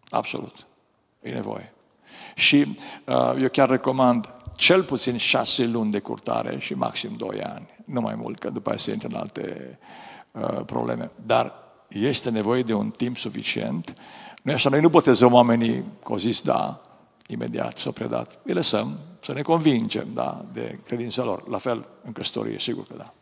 Absolut. 0.08 0.66
E 1.22 1.30
nevoie. 1.30 1.72
Și 2.34 2.76
uh, 3.04 3.34
eu 3.40 3.48
chiar 3.48 3.68
recomand 3.68 4.28
cel 4.54 4.82
puțin 4.82 5.16
șase 5.16 5.66
luni 5.66 5.90
de 5.90 6.00
curtare 6.00 6.58
și 6.58 6.74
maxim 6.74 7.14
doi 7.16 7.42
ani. 7.42 7.68
Nu 7.84 8.00
mai 8.00 8.14
mult, 8.14 8.38
că 8.38 8.50
după 8.50 8.70
aceea 8.70 8.78
se 8.78 8.92
intră 8.92 9.08
în 9.08 9.14
alte 9.14 9.78
uh, 10.30 10.64
probleme. 10.64 11.10
Dar 11.26 11.65
este 11.88 12.30
nevoie 12.30 12.62
de 12.62 12.74
un 12.74 12.90
timp 12.90 13.16
suficient. 13.16 13.94
Noi 14.42 14.54
așa, 14.54 14.68
noi 14.68 14.80
nu 14.80 14.88
botezăm 14.88 15.32
oamenii 15.32 15.74
că 15.80 16.12
au 16.12 16.16
zis 16.16 16.40
da, 16.40 16.80
imediat 17.26 17.76
s-au 17.76 17.92
predat. 17.92 18.38
Îi 18.42 18.54
lăsăm 18.54 18.98
să 19.20 19.32
ne 19.32 19.42
convingem 19.42 20.06
da, 20.14 20.44
de 20.52 20.78
credința 20.86 21.24
lor. 21.24 21.48
La 21.48 21.58
fel 21.58 21.88
în 22.04 22.12
căsătorie, 22.12 22.58
sigur 22.58 22.86
că 22.86 22.94
da. 22.96 23.14